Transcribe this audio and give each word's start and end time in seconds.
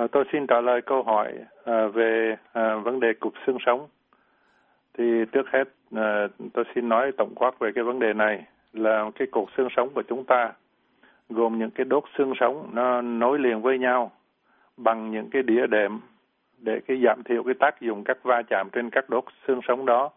À, 0.00 0.06
tôi 0.12 0.24
xin 0.32 0.46
trả 0.46 0.60
lời 0.60 0.82
câu 0.82 1.02
hỏi 1.02 1.32
à, 1.64 1.86
về 1.86 2.36
à, 2.52 2.74
vấn 2.74 3.00
đề 3.00 3.12
cục 3.12 3.32
xương 3.46 3.58
sống. 3.66 3.88
Thì 4.98 5.24
trước 5.32 5.46
hết 5.52 5.64
à, 5.96 6.26
tôi 6.52 6.64
xin 6.74 6.88
nói 6.88 7.12
tổng 7.12 7.34
quát 7.34 7.58
về 7.58 7.72
cái 7.74 7.84
vấn 7.84 7.98
đề 7.98 8.12
này 8.12 8.44
là 8.72 9.10
cái 9.14 9.28
cột 9.30 9.48
xương 9.56 9.68
sống 9.76 9.88
của 9.94 10.02
chúng 10.02 10.24
ta 10.24 10.52
gồm 11.28 11.58
những 11.58 11.70
cái 11.70 11.84
đốt 11.84 12.04
xương 12.18 12.32
sống 12.40 12.70
nó 12.72 13.02
nối 13.02 13.38
liền 13.38 13.62
với 13.62 13.78
nhau 13.78 14.12
bằng 14.76 15.10
những 15.10 15.30
cái 15.30 15.42
đĩa 15.42 15.66
đệm 15.66 16.00
để 16.58 16.80
cái 16.86 17.02
giảm 17.04 17.22
thiểu 17.22 17.42
cái 17.42 17.54
tác 17.54 17.80
dụng 17.80 18.04
các 18.04 18.18
va 18.22 18.42
chạm 18.42 18.68
trên 18.72 18.90
các 18.90 19.10
đốt 19.10 19.24
xương 19.46 19.60
sống 19.68 19.86
đó 19.86 20.10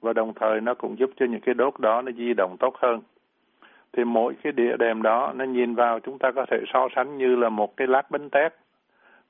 và 0.00 0.12
đồng 0.12 0.34
thời 0.34 0.60
nó 0.60 0.74
cũng 0.74 0.98
giúp 0.98 1.10
cho 1.16 1.26
những 1.26 1.40
cái 1.40 1.54
đốt 1.54 1.80
đó 1.80 2.02
nó 2.02 2.12
di 2.12 2.34
động 2.34 2.56
tốt 2.60 2.76
hơn. 2.78 3.00
Thì 3.92 4.04
mỗi 4.04 4.34
cái 4.42 4.52
đĩa 4.52 4.76
đệm 4.76 5.02
đó 5.02 5.32
nó 5.36 5.44
nhìn 5.44 5.74
vào 5.74 6.00
chúng 6.00 6.18
ta 6.18 6.30
có 6.30 6.46
thể 6.50 6.56
so 6.74 6.88
sánh 6.96 7.18
như 7.18 7.36
là 7.36 7.48
một 7.48 7.76
cái 7.76 7.88
lát 7.88 8.10
bánh 8.10 8.30
tét. 8.30 8.54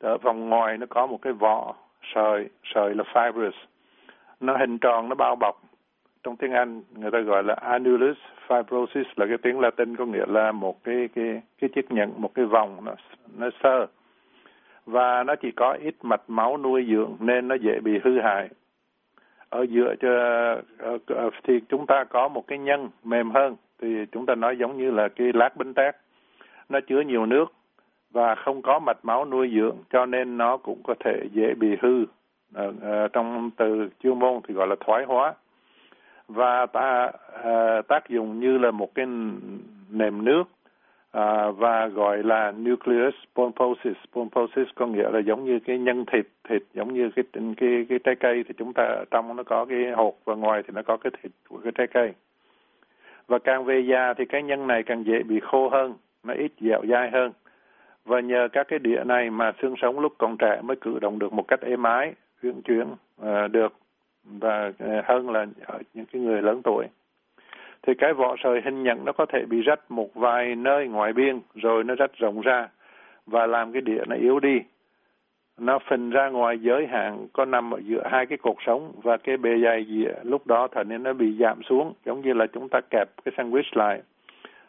Ở 0.00 0.18
vòng 0.18 0.48
ngoài 0.48 0.78
nó 0.78 0.86
có 0.90 1.06
một 1.06 1.18
cái 1.22 1.32
vỏ 1.32 1.74
sợi, 2.14 2.48
sợi 2.74 2.94
là 2.94 3.04
fibrous. 3.12 3.52
Nó 4.40 4.56
hình 4.56 4.78
tròn, 4.78 5.08
nó 5.08 5.14
bao 5.14 5.36
bọc. 5.36 5.62
Trong 6.22 6.36
tiếng 6.36 6.52
Anh 6.52 6.82
người 6.94 7.10
ta 7.10 7.20
gọi 7.20 7.44
là 7.44 7.54
annulus 7.54 8.16
fibrosis 8.48 9.04
là 9.16 9.26
cái 9.26 9.38
tiếng 9.42 9.60
Latin 9.60 9.96
có 9.96 10.04
nghĩa 10.04 10.26
là 10.26 10.52
một 10.52 10.84
cái 10.84 11.08
cái 11.14 11.42
cái 11.60 11.70
chiếc 11.74 11.92
nhẫn, 11.92 12.12
một 12.16 12.34
cái 12.34 12.44
vòng 12.44 12.84
nó 12.84 12.94
nó 13.38 13.48
sơ 13.62 13.86
và 14.86 15.22
nó 15.22 15.36
chỉ 15.36 15.50
có 15.50 15.72
ít 15.72 15.94
mạch 16.02 16.22
máu 16.28 16.58
nuôi 16.58 16.86
dưỡng 16.90 17.16
nên 17.20 17.48
nó 17.48 17.54
dễ 17.54 17.80
bị 17.80 17.98
hư 18.04 18.20
hại. 18.20 18.48
Ở 19.48 19.62
giữa 19.62 19.94
cho 20.00 20.10
thì 21.44 21.60
chúng 21.68 21.86
ta 21.86 22.04
có 22.04 22.28
một 22.28 22.46
cái 22.46 22.58
nhân 22.58 22.88
mềm 23.04 23.30
hơn 23.30 23.56
thì 23.82 24.06
chúng 24.12 24.26
ta 24.26 24.34
nói 24.34 24.56
giống 24.56 24.76
như 24.76 24.90
là 24.90 25.08
cái 25.08 25.32
lát 25.34 25.56
bánh 25.56 25.74
tét. 25.74 25.96
Nó 26.68 26.80
chứa 26.80 27.00
nhiều 27.00 27.26
nước 27.26 27.52
và 28.10 28.34
không 28.34 28.62
có 28.62 28.78
mạch 28.78 28.98
máu 29.02 29.24
nuôi 29.24 29.50
dưỡng 29.54 29.76
cho 29.90 30.06
nên 30.06 30.36
nó 30.36 30.56
cũng 30.56 30.80
có 30.84 30.94
thể 31.04 31.28
dễ 31.32 31.54
bị 31.54 31.76
hư. 31.82 32.04
À, 32.54 32.64
à, 32.82 33.08
trong 33.12 33.50
từ 33.56 33.88
chuyên 34.02 34.18
môn 34.18 34.40
thì 34.48 34.54
gọi 34.54 34.66
là 34.66 34.76
thoái 34.80 35.04
hóa 35.04 35.34
và 36.28 36.66
ta 36.66 37.12
à, 37.44 37.82
tác 37.88 38.08
dụng 38.08 38.40
như 38.40 38.58
là 38.58 38.70
một 38.70 38.94
cái 38.94 39.06
nệm 39.90 40.24
nước 40.24 40.44
à, 41.12 41.50
và 41.50 41.86
gọi 41.86 42.22
là 42.22 42.52
nucleus 42.52 43.14
pulposus. 43.34 43.96
Pulposus 44.12 44.68
có 44.74 44.86
nghĩa 44.86 45.10
là 45.10 45.18
giống 45.18 45.44
như 45.44 45.58
cái 45.58 45.78
nhân 45.78 46.04
thịt, 46.12 46.26
thịt 46.48 46.62
giống 46.74 46.94
như 46.94 47.10
cái 47.16 47.24
cái 47.56 47.86
cái 47.88 47.98
trái 48.04 48.14
cây 48.20 48.44
thì 48.48 48.54
chúng 48.58 48.72
ta 48.72 49.04
trong 49.10 49.36
nó 49.36 49.42
có 49.42 49.64
cái 49.64 49.90
hột 49.96 50.18
và 50.24 50.34
ngoài 50.34 50.62
thì 50.62 50.68
nó 50.74 50.82
có 50.82 50.96
cái 50.96 51.10
thịt 51.22 51.32
của 51.48 51.58
cái 51.62 51.72
trái 51.72 51.86
cây. 51.86 52.12
Và 53.28 53.38
càng 53.38 53.64
về 53.64 53.80
già 53.80 54.14
thì 54.14 54.24
cái 54.24 54.42
nhân 54.42 54.66
này 54.66 54.82
càng 54.82 55.04
dễ 55.06 55.22
bị 55.22 55.40
khô 55.40 55.68
hơn, 55.68 55.94
nó 56.24 56.34
ít 56.34 56.52
dẻo 56.60 56.82
dai 56.88 57.10
hơn. 57.10 57.32
Và 58.06 58.20
nhờ 58.20 58.48
các 58.52 58.68
cái 58.68 58.78
đĩa 58.78 59.04
này 59.04 59.30
mà 59.30 59.52
xương 59.62 59.74
sống 59.82 60.00
lúc 60.00 60.12
còn 60.18 60.36
trẻ 60.36 60.60
mới 60.62 60.76
cử 60.76 60.98
động 60.98 61.18
được 61.18 61.32
một 61.32 61.48
cách 61.48 61.60
êm 61.60 61.82
ái, 61.82 62.14
uyển 62.42 62.62
chuyển 62.62 62.86
uh, 63.22 63.50
được 63.50 63.72
và 64.24 64.72
ờ, 64.78 65.02
hơn 65.04 65.30
là 65.30 65.46
ở 65.64 65.78
những 65.94 66.06
cái 66.06 66.22
người 66.22 66.42
lớn 66.42 66.60
tuổi. 66.64 66.86
Thì 67.82 67.94
cái 67.98 68.12
vỏ 68.12 68.36
sợi 68.44 68.60
hình 68.64 68.82
nhận 68.82 69.04
nó 69.04 69.12
có 69.12 69.26
thể 69.26 69.44
bị 69.48 69.62
rách 69.62 69.90
một 69.90 70.14
vài 70.14 70.54
nơi 70.54 70.88
ngoài 70.88 71.12
biên 71.12 71.40
rồi 71.54 71.84
nó 71.84 71.94
rách 71.94 72.10
rộng 72.18 72.40
ra 72.40 72.68
và 73.26 73.46
làm 73.46 73.72
cái 73.72 73.82
đĩa 73.82 74.02
nó 74.08 74.16
yếu 74.16 74.40
đi. 74.40 74.60
Nó 75.58 75.78
phình 75.78 76.10
ra 76.10 76.28
ngoài 76.28 76.58
giới 76.58 76.86
hạn 76.86 77.26
có 77.32 77.44
nằm 77.44 77.74
ở 77.74 77.80
giữa 77.84 78.02
hai 78.10 78.26
cái 78.26 78.38
cột 78.38 78.56
sống 78.66 78.92
và 79.02 79.16
cái 79.16 79.36
bề 79.36 79.50
dày 79.62 79.86
dĩa 79.88 80.12
lúc 80.22 80.46
đó 80.46 80.68
thành 80.72 80.88
nên 80.88 81.02
nó 81.02 81.12
bị 81.12 81.36
giảm 81.40 81.62
xuống 81.62 81.92
giống 82.04 82.20
như 82.20 82.32
là 82.32 82.46
chúng 82.46 82.68
ta 82.68 82.80
kẹp 82.90 83.08
cái 83.24 83.34
sandwich 83.36 83.70
lại. 83.72 84.02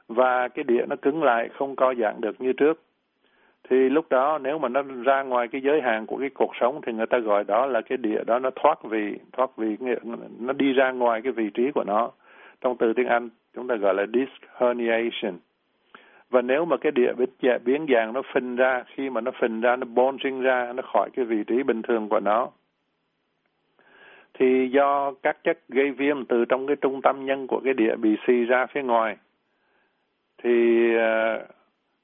Và 0.07 0.47
cái 0.47 0.63
đĩa 0.63 0.85
nó 0.89 0.95
cứng 1.01 1.23
lại 1.23 1.49
không 1.53 1.75
co 1.75 1.93
giãn 1.93 2.21
được 2.21 2.41
như 2.41 2.53
trước 2.53 2.86
thì 3.69 3.89
lúc 3.89 4.05
đó 4.09 4.39
nếu 4.43 4.57
mà 4.57 4.69
nó 4.69 4.81
ra 4.81 5.23
ngoài 5.23 5.47
cái 5.47 5.61
giới 5.61 5.81
hạn 5.81 6.05
của 6.05 6.17
cái 6.17 6.29
cuộc 6.29 6.51
sống 6.59 6.81
thì 6.85 6.93
người 6.93 7.05
ta 7.05 7.17
gọi 7.19 7.43
đó 7.43 7.65
là 7.65 7.81
cái 7.81 7.97
địa 7.97 8.23
đó 8.25 8.39
nó 8.39 8.49
thoát 8.55 8.83
vị 8.83 9.19
thoát 9.31 9.57
vị 9.57 9.77
nó 10.39 10.53
đi 10.53 10.73
ra 10.73 10.91
ngoài 10.91 11.21
cái 11.21 11.31
vị 11.31 11.49
trí 11.53 11.71
của 11.71 11.83
nó. 11.83 12.11
Trong 12.61 12.77
từ 12.77 12.93
tiếng 12.93 13.07
Anh 13.07 13.29
chúng 13.55 13.67
ta 13.67 13.75
gọi 13.75 13.93
là 13.93 14.05
disc 14.13 14.59
herniation 14.59 15.37
và 16.29 16.41
nếu 16.41 16.65
mà 16.65 16.77
cái 16.77 16.91
địa 16.91 17.13
biến, 17.17 17.59
biến 17.65 17.85
dạng 17.93 18.13
nó 18.13 18.21
phình 18.33 18.55
ra 18.55 18.83
khi 18.87 19.09
mà 19.09 19.21
nó 19.21 19.31
phình 19.41 19.61
ra 19.61 19.75
nó 19.75 19.85
bulging 19.85 20.41
ra 20.41 20.73
nó 20.75 20.83
khỏi 20.93 21.09
cái 21.13 21.25
vị 21.25 21.43
trí 21.47 21.63
bình 21.63 21.81
thường 21.81 22.09
của 22.09 22.19
nó 22.19 22.49
thì 24.33 24.69
do 24.71 25.13
các 25.23 25.43
chất 25.43 25.59
gây 25.69 25.91
viêm 25.91 26.25
từ 26.25 26.45
trong 26.45 26.67
cái 26.67 26.75
trung 26.75 27.01
tâm 27.01 27.25
nhân 27.25 27.47
của 27.47 27.61
cái 27.63 27.73
địa 27.73 27.95
bị 27.95 28.15
xì 28.27 28.45
ra 28.45 28.65
phía 28.65 28.83
ngoài 28.83 29.17
thì 30.43 30.87
uh, 30.95 31.56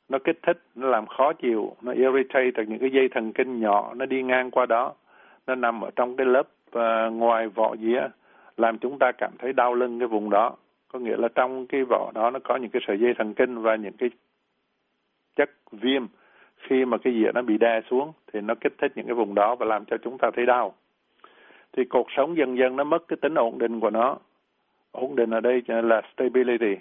nó 0.09 0.19
kích 0.19 0.40
thích 0.44 0.62
nó 0.75 0.88
làm 0.88 1.08
khó 1.08 1.34
chịu 1.34 1.75
nó 1.81 1.91
irritate 1.91 2.52
được 2.52 2.64
những 2.68 2.80
cái 2.80 2.90
dây 2.90 3.09
thần 3.09 3.34
kinh 3.34 3.59
nhỏ 3.59 3.94
nó 3.96 4.06
đi 4.06 4.24
ngang 4.24 4.52
qua 4.52 4.66
đó. 4.66 4.94
Nó 5.47 5.56
nằm 5.56 5.81
ở 5.81 5.90
trong 5.96 6.16
cái 6.16 6.25
lớp 6.25 6.47
uh, 6.78 7.14
ngoài 7.14 7.47
vỏ 7.47 7.75
dĩa 7.75 8.08
làm 8.58 8.78
chúng 8.78 9.00
ta 9.00 9.12
cảm 9.18 9.31
thấy 9.40 9.53
đau 9.53 9.74
lưng 9.74 10.00
cái 10.00 10.08
vùng 10.08 10.30
đó. 10.30 10.56
Có 10.88 11.00
nghĩa 11.00 11.18
là 11.18 11.28
trong 11.36 11.68
cái 11.68 11.84
vỏ 11.84 12.12
đó 12.16 12.31
nó 12.31 12.40
có 12.44 12.56
những 12.56 12.69
cái 12.72 12.81
sợi 12.88 13.00
dây 13.00 13.14
thần 13.18 13.34
kinh 13.34 13.62
và 13.62 13.75
những 13.75 13.94
cái 13.97 14.09
chất 15.36 15.50
viêm. 15.72 16.06
Khi 16.58 16.85
mà 16.85 16.97
cái 16.97 17.14
dĩa 17.14 17.31
nó 17.35 17.41
bị 17.41 17.58
đè 17.58 17.81
xuống 17.90 18.12
thì 18.34 18.41
nó 18.41 18.56
kích 18.56 18.74
thích 18.78 18.91
những 18.96 19.06
cái 19.06 19.16
vùng 19.16 19.35
đó 19.35 19.56
và 19.56 19.66
làm 19.66 19.85
cho 19.85 19.97
chúng 19.97 20.18
ta 20.18 20.31
thấy 20.35 20.46
đau. 20.46 20.74
Thì 21.74 21.84
cuộc 21.85 22.08
sống 22.18 22.38
dần 22.38 22.58
dần 22.58 22.75
nó 22.75 22.84
mất 22.84 23.08
cái 23.08 23.18
tính 23.22 23.35
ổn 23.35 23.58
định 23.58 23.80
của 23.80 23.90
nó. 23.90 24.18
Ổn 24.91 25.16
định 25.16 25.30
ở 25.30 25.40
đây 25.40 25.62
là 25.68 26.02
stability 26.14 26.75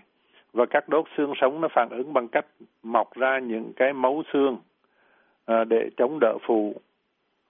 và 0.53 0.67
các 0.67 0.89
đốt 0.89 1.05
xương 1.17 1.33
sống 1.41 1.61
nó 1.61 1.69
phản 1.69 1.89
ứng 1.91 2.13
bằng 2.13 2.29
cách 2.29 2.47
mọc 2.83 3.15
ra 3.15 3.39
những 3.39 3.73
cái 3.77 3.93
mấu 3.93 4.23
xương 4.33 4.57
à, 5.47 5.65
để 5.65 5.91
chống 5.97 6.19
đỡ 6.21 6.39
phù 6.47 6.75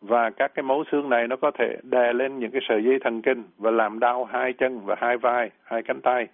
và 0.01 0.31
các 0.31 0.55
cái 0.55 0.63
mấu 0.63 0.85
xương 0.93 1.09
này 1.09 1.29
nó 1.29 1.37
có 1.37 1.51
thể 1.59 1.77
đè 1.83 2.13
lên 2.13 2.39
những 2.39 2.51
cái 2.51 2.61
sợi 2.69 2.85
dây 2.85 2.99
thần 3.05 3.23
kinh 3.23 3.43
và 3.59 3.71
làm 3.71 3.99
đau 3.99 4.25
hai 4.25 4.53
chân 4.53 4.81
và 4.85 4.97
hai 4.99 5.17
vai, 5.17 5.51
hai 5.65 5.83
cánh 5.83 6.01
tay. 6.01 6.27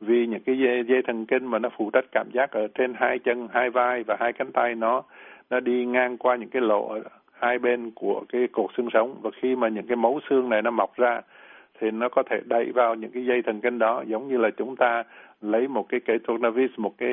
Vì 0.00 0.26
những 0.26 0.42
cái 0.46 0.58
dây, 0.58 0.84
dây 0.88 1.02
thần 1.02 1.26
kinh 1.26 1.46
mà 1.46 1.58
nó 1.58 1.68
phụ 1.78 1.90
trách 1.90 2.04
cảm 2.12 2.26
giác 2.32 2.50
ở 2.50 2.68
trên 2.74 2.94
hai 2.96 3.18
chân, 3.18 3.48
hai 3.52 3.70
vai 3.70 4.02
và 4.02 4.16
hai 4.20 4.32
cánh 4.32 4.52
tay 4.52 4.74
nó 4.74 5.02
nó 5.50 5.60
đi 5.60 5.84
ngang 5.84 6.18
qua 6.18 6.36
những 6.36 6.48
cái 6.48 6.62
lỗ 6.62 6.88
ở 6.88 7.00
hai 7.32 7.58
bên 7.58 7.90
của 7.90 8.24
cái 8.28 8.48
cột 8.52 8.70
xương 8.76 8.88
sống 8.92 9.16
và 9.22 9.30
khi 9.42 9.56
mà 9.56 9.68
những 9.68 9.86
cái 9.86 9.96
mấu 9.96 10.20
xương 10.30 10.48
này 10.48 10.62
nó 10.62 10.70
mọc 10.70 10.96
ra 10.96 11.20
thì 11.80 11.90
nó 11.90 12.08
có 12.08 12.22
thể 12.22 12.40
đẩy 12.44 12.72
vào 12.72 12.94
những 12.94 13.10
cái 13.10 13.24
dây 13.24 13.42
thần 13.42 13.60
kinh 13.60 13.78
đó. 13.78 14.04
Giống 14.06 14.28
như 14.28 14.36
là 14.36 14.50
chúng 14.50 14.76
ta 14.76 15.04
lấy 15.40 15.68
một 15.68 15.88
cái 15.88 16.00
cái 16.00 16.18
tornavis 16.18 16.70
một 16.76 16.94
cái 16.98 17.10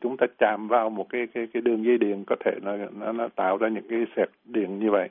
chúng 0.00 0.16
ta 0.16 0.26
chạm 0.38 0.68
vào 0.68 0.90
một 0.90 1.08
cái 1.08 1.26
cái 1.26 1.46
cái 1.52 1.62
đường 1.62 1.84
dây 1.84 1.98
điện 1.98 2.24
có 2.26 2.36
thể 2.44 2.52
nó 2.62 2.76
nó, 3.00 3.12
nó 3.12 3.28
tạo 3.28 3.56
ra 3.56 3.68
những 3.68 3.88
cái 3.88 4.06
sẹt 4.16 4.28
điện 4.44 4.78
như 4.78 4.90
vậy. 4.90 5.08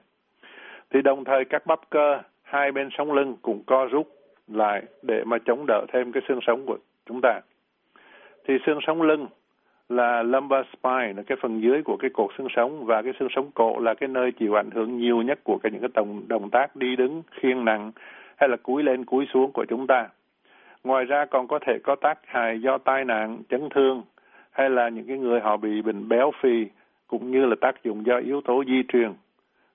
Thì 0.89 1.01
đồng 1.01 1.23
thời 1.23 1.45
các 1.45 1.65
bắp 1.65 1.79
cơ 1.89 2.19
hai 2.41 2.71
bên 2.71 2.89
sống 2.97 3.13
lưng 3.13 3.35
cũng 3.41 3.63
co 3.65 3.85
rút 3.85 4.07
lại 4.47 4.83
để 5.01 5.23
mà 5.23 5.37
chống 5.45 5.65
đỡ 5.67 5.85
thêm 5.93 6.11
cái 6.11 6.23
xương 6.27 6.39
sống 6.47 6.65
của 6.65 6.77
chúng 7.05 7.21
ta. 7.21 7.41
Thì 8.47 8.53
xương 8.65 8.79
sống 8.87 9.01
lưng 9.01 9.27
là 9.89 10.23
lumbar 10.23 10.65
spine 10.73 11.13
là 11.13 11.23
cái 11.27 11.37
phần 11.41 11.61
dưới 11.61 11.81
của 11.83 11.97
cái 11.97 12.09
cột 12.13 12.29
xương 12.37 12.47
sống 12.55 12.85
và 12.85 13.01
cái 13.01 13.13
xương 13.19 13.29
sống 13.35 13.51
cổ 13.53 13.79
là 13.79 13.93
cái 13.93 14.09
nơi 14.09 14.31
chịu 14.31 14.59
ảnh 14.59 14.71
hưởng 14.71 14.97
nhiều 14.97 15.21
nhất 15.21 15.39
của 15.43 15.57
cái 15.63 15.71
những 15.71 15.81
cái 15.81 15.89
động 15.93 16.27
động 16.27 16.49
tác 16.49 16.75
đi 16.75 16.95
đứng 16.95 17.23
khiêng 17.31 17.65
nặng 17.65 17.91
hay 18.35 18.49
là 18.49 18.57
cúi 18.57 18.83
lên 18.83 19.05
cúi 19.05 19.25
xuống 19.33 19.51
của 19.51 19.65
chúng 19.69 19.87
ta 19.87 20.07
Ngoài 20.85 21.05
ra 21.05 21.25
còn 21.25 21.47
có 21.47 21.59
thể 21.59 21.79
có 21.83 21.95
tác 21.95 22.19
hại 22.25 22.61
do 22.61 22.77
tai 22.77 23.05
nạn, 23.05 23.37
chấn 23.49 23.69
thương 23.69 24.03
hay 24.51 24.69
là 24.69 24.89
những 24.89 25.07
cái 25.07 25.17
người 25.17 25.39
họ 25.39 25.57
bị 25.57 25.81
bệnh 25.81 26.09
béo 26.09 26.31
phì 26.41 26.65
cũng 27.07 27.31
như 27.31 27.45
là 27.45 27.55
tác 27.61 27.83
dụng 27.83 28.05
do 28.05 28.17
yếu 28.17 28.41
tố 28.41 28.63
di 28.67 28.83
truyền. 28.87 29.13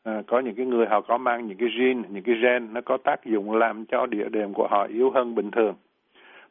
À, 0.04 0.22
có 0.26 0.40
những 0.40 0.54
cái 0.54 0.66
người 0.66 0.86
họ 0.86 1.00
có 1.00 1.18
mang 1.18 1.46
những 1.46 1.58
cái 1.58 1.68
gene, 1.78 2.02
những 2.08 2.22
cái 2.22 2.34
gen 2.42 2.68
nó 2.72 2.80
có 2.80 2.96
tác 2.96 3.24
dụng 3.24 3.52
làm 3.52 3.84
cho 3.84 4.06
địa 4.06 4.28
đệm 4.28 4.52
của 4.52 4.68
họ 4.70 4.86
yếu 4.86 5.10
hơn 5.10 5.34
bình 5.34 5.50
thường. 5.50 5.74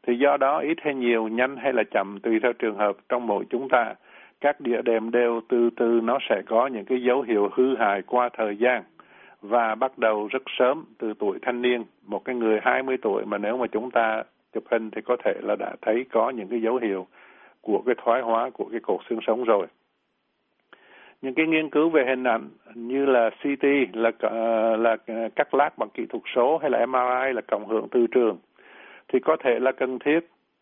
Thì 0.08 0.16
do 0.16 0.38
đó 0.38 0.60
ít 0.60 0.78
hay 0.82 0.96
nhiều, 0.96 1.28
nhanh 1.28 1.58
hay 1.58 1.74
là 1.74 1.84
chậm 1.84 2.20
tùy 2.20 2.40
theo 2.44 2.54
trường 2.54 2.78
hợp 2.78 2.98
trong 3.10 3.28
mỗi 3.28 3.46
chúng 3.50 3.70
ta, 3.70 3.94
các 4.42 4.62
địa 4.62 4.82
đệm 4.82 5.12
đều 5.12 5.42
từ 5.50 5.70
từ 5.76 6.00
nó 6.04 6.18
sẽ 6.30 6.42
có 6.46 6.68
những 6.68 6.86
cái 6.86 7.04
dấu 7.04 7.22
hiệu 7.22 7.50
hư 7.54 7.76
hại 7.76 8.02
qua 8.02 8.30
thời 8.38 8.58
gian 8.58 8.84
và 9.42 9.76
bắt 9.76 9.98
đầu 9.98 10.28
rất 10.32 10.44
sớm 10.60 10.86
từ 10.98 11.14
tuổi 11.20 11.40
thanh 11.42 11.62
niên. 11.62 11.84
Một 12.06 12.26
cái 12.26 12.36
người 12.36 12.60
20 12.62 12.98
tuổi 13.02 13.26
mà 13.26 13.38
nếu 13.38 13.58
mà 13.58 13.68
chúng 13.68 13.92
ta 13.92 14.24
chụp 14.54 14.64
hình 14.72 14.92
thì 14.92 15.02
có 15.02 15.18
thể 15.24 15.34
là 15.42 15.56
đã 15.56 15.76
thấy 15.82 16.06
có 16.12 16.30
những 16.30 16.48
cái 16.48 16.62
dấu 16.62 16.78
hiệu 16.78 17.08
của 17.62 17.82
cái 17.86 17.96
thoái 18.04 18.22
hóa 18.22 18.50
của 18.50 18.66
cái 18.72 18.80
cột 18.80 19.00
xương 19.10 19.20
sống 19.28 19.44
rồi. 19.44 19.68
Những 21.22 21.34
cái 21.34 21.48
nghiên 21.48 21.70
cứu 21.70 21.90
về 21.90 22.06
hình 22.08 22.24
ảnh 22.24 22.50
như 22.76 23.06
là 23.06 23.30
CT 23.30 23.66
là 23.94 24.12
ờ, 24.20 24.76
là 24.78 24.98
ờ, 25.08 25.30
cắt 25.36 25.54
lát 25.54 25.78
bằng 25.78 25.90
kỹ 25.94 26.06
thuật 26.10 26.24
số 26.36 26.58
hay 26.58 26.70
là 26.70 26.86
MRI 26.86 27.34
là 27.34 27.42
cộng 27.48 27.68
hưởng 27.68 27.88
từ 27.92 28.08
trường 28.08 28.38
thì 29.14 29.20
có 29.20 29.38
thể 29.44 29.60
là 29.60 29.72
cần 29.72 30.00
thiết 30.00 30.20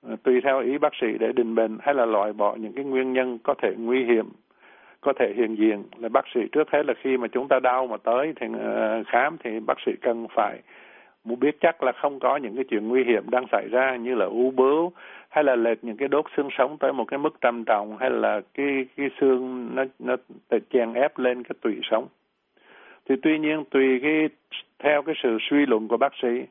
à, 0.10 0.16
tùy 0.24 0.42
theo 0.44 0.62
ý 0.62 0.78
bác 0.78 0.94
sĩ 1.02 1.08
để 1.20 1.32
định 1.36 1.56
bệnh 1.56 1.78
hay 1.82 1.96
là 1.96 2.06
loại 2.06 2.34
bỏ 2.34 2.56
những 2.56 2.74
cái 2.74 2.86
nguyên 2.86 3.14
nhân 3.14 3.38
có 3.44 3.54
thể 3.62 3.74
nguy 3.78 4.04
hiểm 4.04 4.30
có 5.02 5.14
thể 5.20 5.34
hiện 5.36 5.56
diện. 5.56 5.84
Là 5.98 6.10
bác 6.10 6.26
sĩ 6.34 6.40
trước 6.52 6.72
hết 6.72 6.86
là 6.86 6.94
khi 7.02 7.18
mà 7.18 7.28
chúng 7.28 7.48
ta 7.48 7.60
đau 7.60 7.88
mà 7.88 7.98
tới 7.98 8.34
thì 8.36 8.48
uh, 8.48 9.08
khám 9.08 9.38
thì 9.44 9.60
bác 9.60 9.78
sĩ 9.86 9.92
cần 10.02 10.28
phải 10.36 10.60
muốn 11.24 11.40
biết 11.40 11.58
chắc 11.62 11.84
là 11.84 11.92
không 11.92 12.20
có 12.20 12.38
những 12.38 12.56
cái 12.56 12.64
chuyện 12.70 12.88
nguy 12.88 13.04
hiểm 13.04 13.30
đang 13.30 13.46
xảy 13.52 13.68
ra 13.72 13.96
như 13.96 14.16
là 14.16 14.26
u 14.26 14.52
bướu 14.52 14.92
hay 15.30 15.44
là 15.44 15.56
lệch 15.56 15.84
những 15.84 15.98
cái 15.98 16.08
đốt 16.08 16.26
xương 16.38 16.50
sống 16.58 16.78
tới 16.78 16.94
một 16.94 17.06
cái 17.06 17.18
mức 17.18 17.42
trầm 17.42 17.64
trọng 17.64 17.98
hay 17.98 18.10
là 18.10 18.42
cái 18.54 18.86
cái 18.98 19.10
xương 19.20 19.70
nó 19.76 19.84
nó 20.00 20.16
chèn 20.70 20.94
ép 20.94 21.20
lên 21.20 21.44
cái 21.44 21.56
tủy 21.62 21.80
sống. 21.84 22.08
Thì 23.10 23.16
tuy 23.22 23.40
nhiên 23.40 23.64
tùy 23.70 24.00
cái 24.04 24.30
theo 24.80 25.02
cái 25.02 25.16
sự 25.24 25.38
suy 25.50 25.66
luận 25.66 25.88
của 25.88 25.98
bác 25.98 26.14
sĩ 26.22 26.46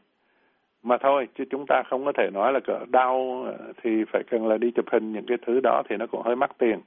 mà 0.86 0.96
thôi 0.98 1.28
chứ 1.38 1.44
chúng 1.50 1.66
ta 1.66 1.82
không 1.82 2.04
có 2.04 2.12
thể 2.12 2.30
nói 2.30 2.52
là 2.52 2.60
cỡ 2.60 2.78
đau 2.88 3.46
thì 3.82 4.04
phải 4.12 4.22
cần 4.30 4.46
là 4.46 4.58
đi 4.58 4.70
chụp 4.70 4.84
hình 4.92 5.12
những 5.12 5.26
cái 5.26 5.38
thứ 5.46 5.60
đó 5.62 5.82
thì 5.88 5.96
nó 5.96 6.06
cũng 6.06 6.22
hơi 6.22 6.36
mắc 6.36 6.50
tiền. 6.58 6.80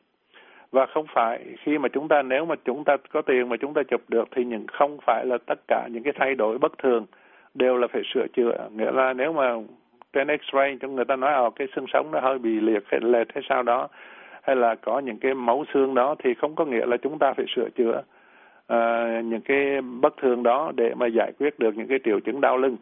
Và 0.72 0.86
không 0.86 1.06
phải 1.13 1.46
khi 1.63 1.78
mà 1.78 1.90
chúng 1.90 2.07
ta 2.07 2.22
nếu 2.22 2.46
mà 2.46 2.56
chúng 2.66 2.84
ta 2.84 2.98
có 3.13 3.22
tiền 3.22 3.50
mà 3.50 3.57
chúng 3.57 3.74
ta 3.74 3.81
chụp 3.84 4.01
được 4.07 4.28
thì 4.36 4.46
những 4.46 4.68
không 4.68 4.98
phải 5.06 5.25
là 5.25 5.38
tất 5.46 5.60
cả 5.68 5.88
những 5.92 6.04
cái 6.04 6.13
thay 6.19 6.36
đổi 6.36 6.57
bất 6.57 6.78
thường 6.78 7.06
đều 7.54 7.78
là 7.78 7.88
phải 7.88 8.01
sửa 8.13 8.28
chữa. 8.28 8.68
Nghĩa 8.75 8.92
là 8.92 9.13
nếu 9.13 9.34
mà 9.34 9.56
trên 10.13 10.28
x-ray 10.28 10.78
cho 10.81 10.88
người 10.88 11.06
ta 11.06 11.16
nói 11.16 11.34
ở 11.34 11.44
ờ, 11.44 11.50
cái 11.56 11.68
xương 11.75 11.86
sống 11.94 12.12
nó 12.12 12.19
hơi 12.19 12.40
bị 12.40 12.60
liệt 12.60 12.84
hay 12.86 13.00
lệch 13.04 13.28
hay 13.34 13.44
sao 13.50 13.63
đó 13.63 13.88
hay 14.44 14.56
là 14.56 14.75
có 14.75 15.00
những 15.00 15.18
cái 15.18 15.34
máu 15.34 15.63
xương 15.74 15.95
đó 15.95 16.16
thì 16.24 16.34
không 16.34 16.56
có 16.56 16.66
nghĩa 16.66 16.86
là 16.86 16.98
chúng 16.98 17.19
ta 17.19 17.34
phải 17.34 17.45
sửa 17.56 17.69
chữa 17.69 18.02
uh, 18.74 19.25
những 19.25 19.42
cái 19.42 19.81
bất 19.81 20.18
thường 20.18 20.44
đó 20.44 20.72
để 20.75 20.94
mà 20.95 21.07
giải 21.07 21.31
quyết 21.40 21.60
được 21.60 21.78
những 21.78 21.88
cái 21.88 22.00
triệu 22.06 22.19
chứng 22.19 22.42
đau 22.42 22.57
lưng 22.57 22.78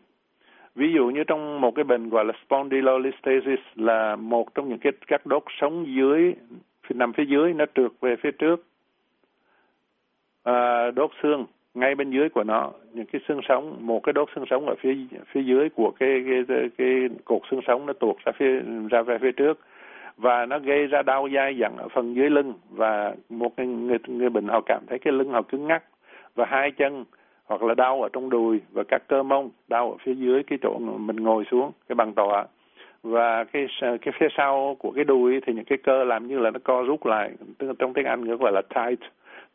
ví 0.78 0.94
dụ 0.94 1.06
như 1.06 1.24
trong 1.24 1.62
một 1.62 1.76
cái 1.76 1.84
bệnh 1.84 2.10
gọi 2.10 2.26
là 2.26 2.34
spondylolisthesis 2.46 3.60
là 3.76 4.16
một 4.16 4.56
trong 4.56 4.70
những 4.70 4.80
cái 4.80 4.94
các 5.08 5.26
đốt 5.26 5.44
sống 5.62 5.86
dưới 5.96 6.34
nằm 6.90 7.14
phía 7.14 7.26
dưới 7.26 7.54
nó 7.54 7.66
trượt 7.76 7.92
về 8.02 8.16
phía 8.16 8.32
trước. 8.32 8.66
À, 10.44 10.92
đốt 10.92 11.12
xương 11.24 11.46
ngay 11.74 11.96
bên 11.96 12.10
dưới 12.12 12.30
của 12.30 12.44
nó 12.44 12.72
những 12.94 13.06
cái 13.06 13.22
xương 13.28 13.40
sống 13.48 13.78
một 13.80 14.00
cái 14.04 14.14
đốt 14.14 14.30
xương 14.36 14.46
sống 14.50 14.66
ở 14.66 14.76
phía 14.80 14.96
phía 15.32 15.42
dưới 15.42 15.70
của 15.70 15.92
cái 16.00 16.24
cái 16.28 16.44
cái, 16.48 16.70
cái 16.78 17.10
cột 17.26 17.42
xương 17.52 17.62
sống 17.68 17.86
nó 17.86 17.94
tuột 17.94 18.16
ra 18.26 18.32
phía 18.38 18.62
ra 18.90 19.02
về 19.02 19.18
phía 19.22 19.32
trước. 19.32 19.60
Và 20.18 20.46
nó 20.46 20.60
gây 20.60 20.88
ra 20.88 21.02
đau 21.02 21.28
dai 21.34 21.58
dẳng 21.60 21.78
ở 21.78 21.88
phần 21.88 22.16
dưới 22.16 22.30
lưng 22.30 22.54
và 22.70 23.16
một 23.30 23.60
người, 23.60 23.68
người 23.68 23.98
người 24.08 24.30
bệnh 24.30 24.48
họ 24.48 24.62
cảm 24.66 24.84
thấy 24.88 25.00
cái 25.00 25.14
lưng 25.14 25.30
họ 25.30 25.42
cứng 25.42 25.68
ngắc 25.68 25.84
và 26.36 26.46
hai 26.46 26.72
chân 26.72 27.06
hoặc 27.48 27.64
là 27.64 27.74
đau 27.74 28.02
ở 28.02 28.10
trong 28.14 28.30
đùi 28.30 28.62
và 28.72 28.84
các 28.88 29.02
cơ 29.08 29.24
mông 29.24 29.50
đau 29.68 29.92
ở 29.92 29.98
phía 30.04 30.14
dưới 30.14 30.44
cái 30.44 30.60
chỗ 30.62 30.80
mình 30.80 31.16
ngồi 31.16 31.44
xuống 31.52 31.72
cái 31.90 31.96
bàn 31.96 32.14
tọa. 32.14 32.46
Và 33.04 33.44
cái 33.44 33.68
cái 33.82 34.14
phía 34.20 34.28
sau 34.38 34.76
của 34.80 34.92
cái 34.92 35.04
đùi 35.04 35.42
thì 35.46 35.54
những 35.54 35.66
cái 35.66 35.78
cơ 35.78 36.04
làm 36.04 36.28
như 36.28 36.40
là 36.40 36.52
nó 36.52 36.60
co 36.64 36.84
rút 36.84 37.06
lại 37.06 37.32
trong 37.80 37.94
tiếng 37.94 38.06
Anh 38.06 38.38
gọi 38.38 38.52
là 38.52 38.62
tight. 38.62 39.00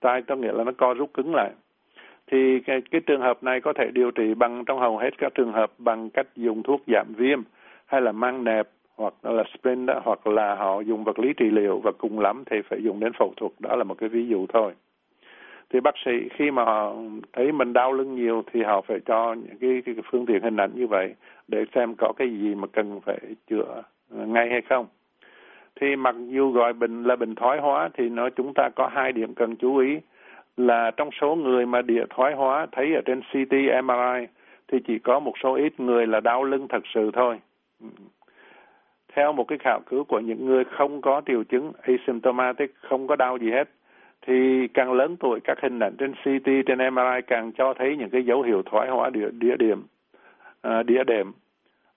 Tight 0.00 0.26
có 0.28 0.36
nghĩa 0.36 0.52
là 0.52 0.64
nó 0.64 0.72
co 0.76 0.94
rút 0.94 1.14
cứng 1.14 1.34
lại. 1.34 1.50
Thì 2.26 2.60
cái, 2.60 2.80
cái 2.90 3.00
trường 3.00 3.20
hợp 3.20 3.42
này 3.42 3.60
có 3.60 3.72
thể 3.72 3.90
điều 3.92 4.10
trị 4.10 4.34
bằng 4.34 4.64
trong 4.64 4.78
hầu 4.78 4.98
hết 4.98 5.18
các 5.18 5.34
trường 5.34 5.52
hợp 5.52 5.72
bằng 5.78 6.10
cách 6.10 6.26
dùng 6.36 6.62
thuốc 6.62 6.80
giảm 6.86 7.06
viêm 7.16 7.42
hay 7.86 8.00
là 8.00 8.12
mang 8.12 8.44
nẹp 8.44 8.68
hoặc 8.96 9.14
là 9.22 9.44
splint 9.58 9.88
hoặc 10.04 10.26
là 10.26 10.54
họ 10.54 10.80
dùng 10.80 11.04
vật 11.04 11.18
lý 11.18 11.32
trị 11.36 11.50
liệu. 11.50 11.80
Và 11.84 11.92
cùng 11.98 12.20
lắm 12.20 12.42
thì 12.50 12.56
phải 12.68 12.82
dùng 12.82 13.00
đến 13.00 13.12
phẫu 13.12 13.32
thuật. 13.36 13.52
Đó 13.58 13.76
là 13.76 13.84
một 13.84 13.94
cái 13.98 14.08
ví 14.08 14.26
dụ 14.26 14.46
thôi 14.48 14.72
thì 15.72 15.80
bác 15.80 15.94
sĩ 16.04 16.28
khi 16.34 16.50
mà 16.50 16.64
họ 16.64 16.94
thấy 17.32 17.52
mình 17.52 17.72
đau 17.72 17.92
lưng 17.92 18.14
nhiều 18.14 18.42
thì 18.52 18.62
họ 18.62 18.80
phải 18.80 19.00
cho 19.06 19.34
những 19.34 19.58
cái, 19.60 19.82
cái, 19.84 19.94
cái 19.94 20.04
phương 20.10 20.26
tiện 20.26 20.42
hình 20.42 20.56
ảnh 20.56 20.70
như 20.74 20.86
vậy 20.86 21.14
để 21.48 21.64
xem 21.74 21.94
có 21.98 22.12
cái 22.16 22.28
gì 22.30 22.54
mà 22.54 22.66
cần 22.72 23.00
phải 23.00 23.18
chữa 23.46 23.82
ngay 24.10 24.48
hay 24.50 24.62
không 24.68 24.86
thì 25.80 25.96
mặc 25.96 26.14
dù 26.28 26.50
gọi 26.50 26.72
bệnh 26.72 27.02
là 27.02 27.16
bệnh 27.16 27.34
thoái 27.34 27.58
hóa 27.58 27.90
thì 27.94 28.08
nó 28.08 28.30
chúng 28.30 28.52
ta 28.54 28.68
có 28.74 28.90
hai 28.92 29.12
điểm 29.12 29.34
cần 29.34 29.56
chú 29.56 29.76
ý 29.76 29.98
là 30.56 30.90
trong 30.96 31.10
số 31.20 31.34
người 31.34 31.66
mà 31.66 31.82
địa 31.82 32.04
thoái 32.10 32.34
hóa 32.34 32.66
thấy 32.72 32.94
ở 32.94 33.00
trên 33.04 33.20
CT, 33.20 33.52
MRI 33.84 34.26
thì 34.68 34.78
chỉ 34.86 34.98
có 34.98 35.20
một 35.20 35.32
số 35.42 35.54
ít 35.54 35.80
người 35.80 36.06
là 36.06 36.20
đau 36.20 36.44
lưng 36.44 36.66
thật 36.68 36.82
sự 36.94 37.10
thôi. 37.12 37.38
Theo 39.14 39.32
một 39.32 39.44
cái 39.48 39.58
khảo 39.58 39.80
cứu 39.86 40.04
của 40.04 40.20
những 40.20 40.46
người 40.46 40.64
không 40.64 41.00
có 41.00 41.22
triệu 41.26 41.44
chứng 41.44 41.72
asymptomatic, 41.82 42.74
không 42.76 43.06
có 43.06 43.16
đau 43.16 43.36
gì 43.36 43.50
hết, 43.50 43.68
thì 44.26 44.68
càng 44.74 44.92
lớn 44.92 45.16
tuổi 45.16 45.40
các 45.44 45.58
hình 45.62 45.78
ảnh 45.78 45.96
trên 45.98 46.12
CT, 46.12 46.46
trên 46.66 46.78
MRI 46.94 47.22
càng 47.26 47.52
cho 47.52 47.74
thấy 47.74 47.96
những 47.96 48.10
cái 48.10 48.22
dấu 48.22 48.42
hiệu 48.42 48.62
thoái 48.62 48.88
hóa 48.88 49.10
địa, 49.10 49.28
địa 49.30 49.56
điểm, 49.56 49.82
à, 50.60 50.82
địa 50.82 51.04
điểm 51.04 51.32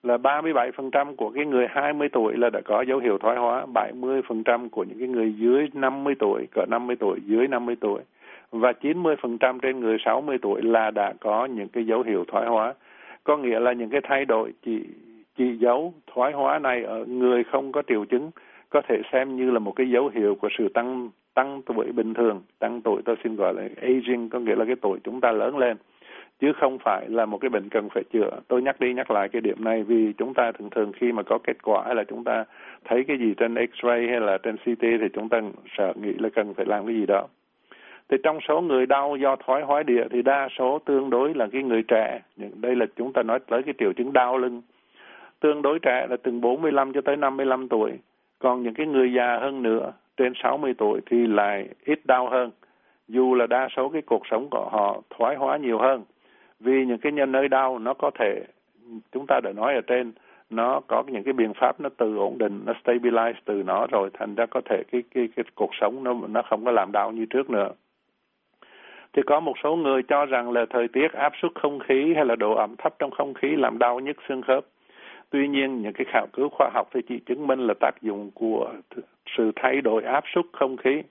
là 0.03 0.17
37% 0.17 1.15
của 1.15 1.29
cái 1.29 1.45
người 1.45 1.67
20 1.69 2.09
tuổi 2.09 2.37
là 2.37 2.49
đã 2.49 2.61
có 2.65 2.81
dấu 2.81 2.99
hiệu 2.99 3.17
thoái 3.17 3.37
hóa, 3.37 3.65
70% 3.73 4.69
của 4.69 4.83
những 4.83 4.99
cái 4.99 5.07
người 5.07 5.33
dưới 5.33 5.67
50 5.73 6.15
tuổi, 6.19 6.47
cỡ 6.51 6.65
50 6.65 6.95
tuổi, 6.95 7.19
dưới 7.25 7.47
50 7.47 7.75
tuổi 7.81 8.01
và 8.51 8.73
90% 8.81 9.59
trên 9.59 9.79
người 9.79 9.97
60 10.05 10.37
tuổi 10.41 10.61
là 10.61 10.91
đã 10.91 11.13
có 11.19 11.45
những 11.45 11.67
cái 11.67 11.85
dấu 11.85 12.01
hiệu 12.01 12.25
thoái 12.27 12.47
hóa. 12.47 12.73
Có 13.23 13.37
nghĩa 13.37 13.59
là 13.59 13.73
những 13.73 13.89
cái 13.89 14.01
thay 14.03 14.25
đổi 14.25 14.53
chỉ 14.65 14.81
chỉ 15.37 15.57
dấu 15.57 15.93
thoái 16.13 16.31
hóa 16.31 16.59
này 16.59 16.83
ở 16.83 17.05
người 17.05 17.43
không 17.43 17.71
có 17.71 17.81
triệu 17.87 18.05
chứng 18.05 18.31
có 18.69 18.81
thể 18.87 19.01
xem 19.11 19.35
như 19.35 19.51
là 19.51 19.59
một 19.59 19.71
cái 19.75 19.89
dấu 19.89 20.11
hiệu 20.13 20.35
của 20.35 20.49
sự 20.57 20.69
tăng 20.73 21.09
tăng 21.35 21.61
tuổi 21.65 21.91
bình 21.91 22.13
thường, 22.13 22.41
tăng 22.59 22.81
tuổi 22.81 23.01
tôi 23.05 23.15
xin 23.23 23.35
gọi 23.35 23.53
là 23.53 23.61
aging 23.81 24.29
có 24.29 24.39
nghĩa 24.39 24.55
là 24.55 24.65
cái 24.65 24.75
tuổi 24.81 24.99
chúng 25.03 25.21
ta 25.21 25.31
lớn 25.31 25.57
lên. 25.57 25.77
Chứ 26.39 26.53
không 26.53 26.77
phải 26.79 27.09
là 27.09 27.25
một 27.25 27.37
cái 27.37 27.49
bệnh 27.49 27.69
cần 27.69 27.89
phải 27.89 28.03
chữa. 28.03 28.29
Tôi 28.47 28.61
nhắc 28.61 28.79
đi 28.79 28.93
nhắc 28.93 29.11
lại 29.11 29.29
cái 29.29 29.41
điểm 29.41 29.63
này 29.63 29.83
vì 29.83 30.13
chúng 30.17 30.33
ta 30.33 30.51
thường 30.51 30.69
thường 30.69 30.91
khi 30.95 31.11
mà 31.11 31.23
có 31.23 31.37
kết 31.43 31.63
quả 31.63 31.83
hay 31.85 31.95
là 31.95 32.03
chúng 32.03 32.23
ta 32.23 32.45
thấy 32.85 33.03
cái 33.07 33.17
gì 33.17 33.33
trên 33.37 33.53
X-ray 33.53 34.09
hay 34.09 34.19
là 34.19 34.37
trên 34.37 34.57
CT 34.57 34.81
thì 34.81 35.07
chúng 35.13 35.29
ta 35.29 35.41
sợ 35.77 35.93
nghĩ 35.95 36.13
là 36.19 36.29
cần 36.29 36.53
phải 36.53 36.65
làm 36.65 36.85
cái 36.85 36.95
gì 36.95 37.05
đó. 37.05 37.27
Thì 38.09 38.17
trong 38.23 38.39
số 38.47 38.61
người 38.61 38.85
đau 38.85 39.15
do 39.15 39.35
thoái 39.35 39.63
hóa 39.63 39.83
địa 39.83 40.03
thì 40.11 40.21
đa 40.21 40.47
số 40.57 40.79
tương 40.85 41.09
đối 41.09 41.33
là 41.33 41.47
cái 41.51 41.63
người 41.63 41.83
trẻ. 41.83 42.21
Đây 42.61 42.75
là 42.75 42.85
chúng 42.95 43.13
ta 43.13 43.23
nói 43.23 43.39
tới 43.39 43.63
cái 43.63 43.73
triệu 43.77 43.93
chứng 43.93 44.13
đau 44.13 44.37
lưng. 44.37 44.61
Tương 45.39 45.61
đối 45.61 45.79
trẻ 45.79 46.07
là 46.09 46.17
từ 46.23 46.31
45 46.31 46.93
cho 46.93 47.01
tới 47.01 47.17
55 47.17 47.67
tuổi. 47.67 47.91
Còn 48.39 48.63
những 48.63 48.73
cái 48.73 48.87
người 48.87 49.13
già 49.13 49.37
hơn 49.37 49.63
nữa 49.63 49.91
trên 50.17 50.33
60 50.43 50.73
tuổi 50.77 51.01
thì 51.05 51.27
lại 51.27 51.67
ít 51.85 51.99
đau 52.05 52.29
hơn 52.29 52.51
dù 53.07 53.35
là 53.35 53.47
đa 53.47 53.67
số 53.75 53.89
cái 53.89 54.01
cuộc 54.01 54.21
sống 54.31 54.47
của 54.51 54.69
họ 54.71 55.01
thoái 55.09 55.35
hóa 55.35 55.57
nhiều 55.57 55.77
hơn 55.77 56.03
vì 56.59 56.85
những 56.85 56.97
cái 56.97 57.11
nhân 57.11 57.31
nơi 57.31 57.47
đau 57.47 57.79
nó 57.79 57.93
có 57.93 58.11
thể 58.19 58.43
chúng 59.11 59.27
ta 59.27 59.39
đã 59.43 59.51
nói 59.51 59.75
ở 59.75 59.81
trên 59.81 60.13
nó 60.49 60.81
có 60.87 61.03
những 61.07 61.23
cái 61.23 61.33
biện 61.33 61.53
pháp 61.53 61.81
nó 61.81 61.89
tự 61.97 62.17
ổn 62.17 62.37
định 62.37 62.61
nó 62.65 62.73
stabilize 62.83 63.33
từ 63.45 63.63
nó 63.63 63.87
rồi 63.91 64.09
thành 64.13 64.35
ra 64.35 64.45
có 64.45 64.61
thể 64.69 64.83
cái 64.91 65.03
cái 65.13 65.27
cái 65.35 65.45
cuộc 65.55 65.71
sống 65.81 66.03
nó 66.03 66.13
nó 66.29 66.41
không 66.41 66.65
có 66.65 66.71
làm 66.71 66.91
đau 66.91 67.11
như 67.11 67.25
trước 67.25 67.49
nữa 67.49 67.71
thì 69.15 69.21
có 69.25 69.39
một 69.39 69.53
số 69.63 69.75
người 69.75 70.03
cho 70.03 70.25
rằng 70.25 70.51
là 70.51 70.65
thời 70.69 70.87
tiết 70.87 71.13
áp 71.13 71.33
suất 71.41 71.51
không 71.55 71.79
khí 71.79 72.13
hay 72.15 72.25
là 72.25 72.35
độ 72.35 72.55
ẩm 72.55 72.75
thấp 72.77 72.95
trong 72.99 73.11
không 73.11 73.33
khí 73.33 73.55
làm 73.55 73.77
đau 73.77 73.99
nhức 73.99 74.17
xương 74.27 74.41
khớp. 74.41 74.65
Tuy 75.29 75.47
nhiên, 75.47 75.81
những 75.81 75.93
cái 75.93 76.05
khảo 76.13 76.27
cứu 76.33 76.49
khoa 76.49 76.69
học 76.73 76.87
thì 76.93 77.01
chỉ 77.07 77.19
chứng 77.25 77.47
minh 77.47 77.59
là 77.59 77.73
tác 77.79 78.01
dụng 78.01 78.31
của 78.33 78.73
sự 79.37 79.51
thay 79.55 79.81
đổi 79.81 80.03
áp 80.03 80.23
suất 80.33 80.45
không 80.53 80.77
khí. 80.77 81.03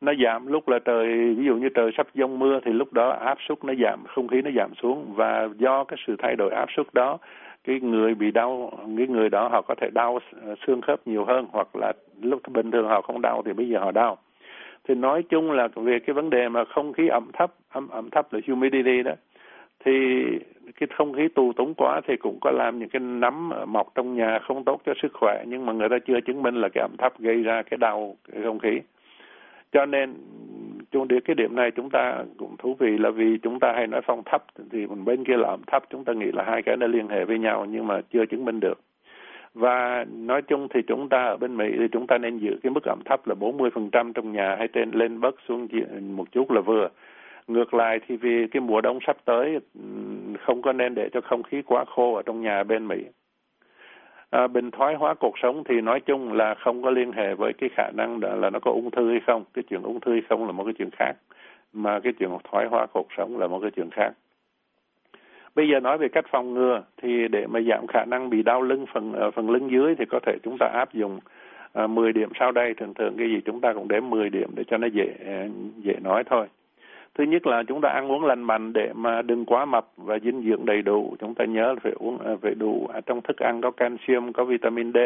Nó 0.00 0.12
giảm 0.24 0.46
lúc 0.46 0.68
là 0.68 0.78
trời, 0.78 1.34
ví 1.34 1.44
dụ 1.44 1.56
như 1.56 1.68
trời 1.74 1.90
sắp 1.96 2.06
giông 2.14 2.38
mưa 2.38 2.60
thì 2.64 2.72
lúc 2.72 2.92
đó 2.92 3.10
áp 3.10 3.38
suất 3.48 3.64
nó 3.64 3.74
giảm, 3.82 4.04
không 4.06 4.28
khí 4.28 4.42
nó 4.42 4.50
giảm 4.56 4.74
xuống 4.82 5.12
và 5.14 5.48
do 5.58 5.84
cái 5.84 5.96
sự 6.06 6.16
thay 6.18 6.36
đổi 6.36 6.50
áp 6.50 6.68
suất 6.76 6.94
đó, 6.94 7.18
cái 7.64 7.80
người 7.80 8.14
bị 8.14 8.30
đau, 8.30 8.72
cái 8.96 9.06
người 9.06 9.28
đó 9.28 9.48
họ 9.48 9.62
có 9.62 9.74
thể 9.80 9.90
đau 9.94 10.18
xương 10.66 10.80
khớp 10.80 11.06
nhiều 11.06 11.24
hơn 11.24 11.46
hoặc 11.52 11.76
là 11.76 11.92
lúc 12.22 12.40
bình 12.48 12.70
thường 12.70 12.88
họ 12.88 13.00
không 13.02 13.22
đau 13.22 13.42
thì 13.46 13.52
bây 13.52 13.68
giờ 13.68 13.78
họ 13.78 13.92
đau 13.92 14.18
thì 14.88 14.94
nói 14.94 15.22
chung 15.22 15.52
là 15.52 15.68
về 15.74 15.98
cái 15.98 16.14
vấn 16.14 16.30
đề 16.30 16.48
mà 16.48 16.64
không 16.64 16.92
khí 16.92 17.08
ẩm 17.08 17.30
thấp 17.32 17.52
ẩm 17.68 17.88
ẩm 17.88 18.10
thấp 18.10 18.32
là 18.32 18.40
humidity 18.46 19.02
đó 19.02 19.12
thì 19.84 19.92
cái 20.80 20.88
không 20.96 21.12
khí 21.12 21.28
tù 21.28 21.52
túng 21.52 21.74
quá 21.74 22.00
thì 22.06 22.16
cũng 22.16 22.38
có 22.40 22.50
làm 22.50 22.78
những 22.78 22.88
cái 22.88 23.00
nấm 23.00 23.50
mọc 23.66 23.94
trong 23.94 24.16
nhà 24.16 24.38
không 24.38 24.64
tốt 24.64 24.80
cho 24.86 24.92
sức 25.02 25.12
khỏe, 25.14 25.44
nhưng 25.48 25.66
mà 25.66 25.72
người 25.72 25.88
ta 25.88 25.96
chưa 26.06 26.20
chứng 26.20 26.42
minh 26.42 26.54
là 26.54 26.68
cái 26.68 26.82
ẩm 26.82 26.96
thấp 26.98 27.18
gây 27.18 27.42
ra 27.42 27.62
cái 27.62 27.78
đau 27.78 28.16
cái 28.32 28.42
không 28.44 28.58
khí 28.58 28.80
cho 29.72 29.86
nên 29.86 30.14
chung 30.90 31.08
đến 31.08 31.20
cái 31.24 31.34
điểm 31.34 31.56
này 31.56 31.70
chúng 31.70 31.90
ta 31.90 32.24
cũng 32.38 32.56
thú 32.56 32.76
vị 32.78 32.98
là 32.98 33.10
vì 33.10 33.38
chúng 33.42 33.60
ta 33.60 33.72
hay 33.72 33.86
nói 33.86 34.00
phong 34.04 34.22
thấp, 34.24 34.44
thì 34.72 34.86
bên 34.86 35.24
kia 35.24 35.36
là 35.36 35.48
ẩm 35.48 35.60
thấp, 35.66 35.82
chúng 35.90 36.04
ta 36.04 36.12
nghĩ 36.12 36.32
là 36.32 36.44
hai 36.44 36.62
cái 36.62 36.76
nó 36.76 36.86
liên 36.86 37.08
hệ 37.08 37.24
với 37.24 37.38
nhau 37.38 37.66
nhưng 37.70 37.86
mà 37.86 38.00
chưa 38.12 38.26
chứng 38.26 38.44
minh 38.44 38.60
được 38.60 38.80
và 39.54 40.04
nói 40.12 40.42
chung 40.42 40.68
thì 40.68 40.80
chúng 40.86 41.08
ta 41.08 41.24
ở 41.24 41.36
bên 41.36 41.56
Mỹ 41.56 41.66
thì 41.78 41.88
chúng 41.92 42.06
ta 42.06 42.18
nên 42.18 42.38
giữ 42.38 42.58
cái 42.62 42.70
mức 42.70 42.84
ẩm 42.84 43.00
thấp 43.04 43.26
là 43.26 43.34
40% 43.34 44.12
trong 44.12 44.32
nhà, 44.32 44.56
hay 44.58 44.68
trên, 44.68 44.90
lên 44.90 45.20
bớt 45.20 45.34
xuống 45.48 45.68
một 46.16 46.32
chút 46.32 46.50
là 46.50 46.60
vừa. 46.60 46.88
Ngược 47.46 47.74
lại 47.74 48.00
thì 48.06 48.16
vì 48.16 48.46
cái 48.50 48.60
mùa 48.60 48.80
đông 48.80 48.98
sắp 49.06 49.16
tới 49.24 49.58
không 50.40 50.62
có 50.62 50.72
nên 50.72 50.94
để 50.94 51.08
cho 51.12 51.20
không 51.20 51.42
khí 51.42 51.62
quá 51.62 51.84
khô 51.84 52.14
ở 52.14 52.22
trong 52.22 52.42
nhà 52.42 52.62
bên 52.62 52.88
Mỹ. 52.88 53.04
À, 54.30 54.46
bệnh 54.46 54.70
thoái 54.70 54.94
hóa 54.94 55.14
cuộc 55.14 55.34
sống 55.42 55.64
thì 55.64 55.80
nói 55.80 56.00
chung 56.00 56.32
là 56.32 56.54
không 56.54 56.82
có 56.82 56.90
liên 56.90 57.12
hệ 57.12 57.34
với 57.34 57.52
cái 57.52 57.70
khả 57.76 57.90
năng 57.94 58.20
đó 58.20 58.34
là 58.34 58.50
nó 58.50 58.58
có 58.60 58.70
ung 58.70 58.90
thư 58.90 59.10
hay 59.10 59.20
không. 59.26 59.44
Cái 59.54 59.64
chuyện 59.70 59.82
ung 59.82 60.00
thư 60.00 60.12
hay 60.12 60.22
không 60.28 60.46
là 60.46 60.52
một 60.52 60.64
cái 60.64 60.74
chuyện 60.78 60.90
khác. 60.92 61.12
Mà 61.72 62.00
cái 62.00 62.12
chuyện 62.18 62.30
thoái 62.44 62.66
hóa 62.66 62.86
cuộc 62.86 63.06
sống 63.16 63.38
là 63.38 63.46
một 63.46 63.58
cái 63.62 63.70
chuyện 63.70 63.90
khác. 63.90 64.12
Bây 65.54 65.68
giờ 65.68 65.80
nói 65.80 65.98
về 65.98 66.08
cách 66.08 66.24
phòng 66.30 66.54
ngừa 66.54 66.82
thì 67.02 67.28
để 67.28 67.46
mà 67.46 67.60
giảm 67.60 67.86
khả 67.86 68.04
năng 68.04 68.30
bị 68.30 68.42
đau 68.42 68.62
lưng 68.62 68.86
phần 68.92 69.12
ờ, 69.12 69.30
phần 69.30 69.50
lưng 69.50 69.70
dưới 69.70 69.94
thì 69.98 70.04
có 70.10 70.20
thể 70.26 70.36
chúng 70.42 70.56
ta 70.60 70.66
áp 70.66 70.94
dụng 70.94 71.20
à, 71.72 71.86
10 71.86 72.12
điểm 72.12 72.28
sau 72.38 72.52
đây 72.52 72.74
thường 72.74 72.94
thường 72.94 73.14
cái 73.18 73.28
gì 73.28 73.40
chúng 73.44 73.60
ta 73.60 73.72
cũng 73.72 73.88
đếm 73.88 74.10
10 74.10 74.30
điểm 74.30 74.50
để 74.54 74.64
cho 74.64 74.78
nó 74.78 74.86
dễ 74.86 75.06
dễ 75.78 75.94
nói 76.02 76.24
thôi 76.24 76.46
thứ 77.18 77.24
nhất 77.24 77.46
là 77.46 77.62
chúng 77.68 77.80
ta 77.80 77.88
ăn 77.88 78.12
uống 78.12 78.24
lành 78.24 78.42
mạnh 78.42 78.72
để 78.72 78.92
mà 78.94 79.22
đừng 79.22 79.44
quá 79.44 79.64
mập 79.64 79.86
và 79.96 80.18
dinh 80.18 80.42
dưỡng 80.42 80.66
đầy 80.66 80.82
đủ. 80.82 81.16
Chúng 81.20 81.34
ta 81.34 81.44
nhớ 81.44 81.74
phải 81.82 81.92
uống 81.92 82.18
à, 82.18 82.32
phải 82.42 82.54
đủ 82.54 82.88
à, 82.94 83.00
trong 83.06 83.20
thức 83.22 83.36
ăn 83.36 83.60
có 83.60 83.70
canxi 83.70 84.12
có 84.34 84.44
vitamin 84.44 84.92
D. 84.92 84.96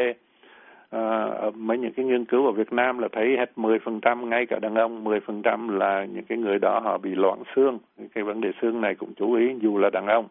À, 0.90 1.26
mấy 1.54 1.78
những 1.78 1.92
cái 1.92 2.06
nghiên 2.06 2.24
cứu 2.24 2.46
ở 2.46 2.52
Việt 2.52 2.72
Nam 2.72 2.98
là 2.98 3.08
thấy 3.12 3.36
hết 3.36 3.52
10% 3.56 4.26
ngay 4.26 4.46
cả 4.46 4.58
đàn 4.58 4.74
ông 4.74 5.04
10% 5.04 5.78
là 5.78 6.04
những 6.04 6.24
cái 6.24 6.38
người 6.38 6.58
đó 6.58 6.78
họ 6.78 6.98
bị 6.98 7.14
loãng 7.14 7.42
xương. 7.56 7.78
Cái 8.14 8.24
vấn 8.24 8.40
đề 8.40 8.52
xương 8.62 8.80
này 8.80 8.94
cũng 8.94 9.14
chú 9.16 9.34
ý 9.34 9.54
dù 9.60 9.78
là 9.78 9.90
đàn 9.90 10.06
ông. 10.06 10.28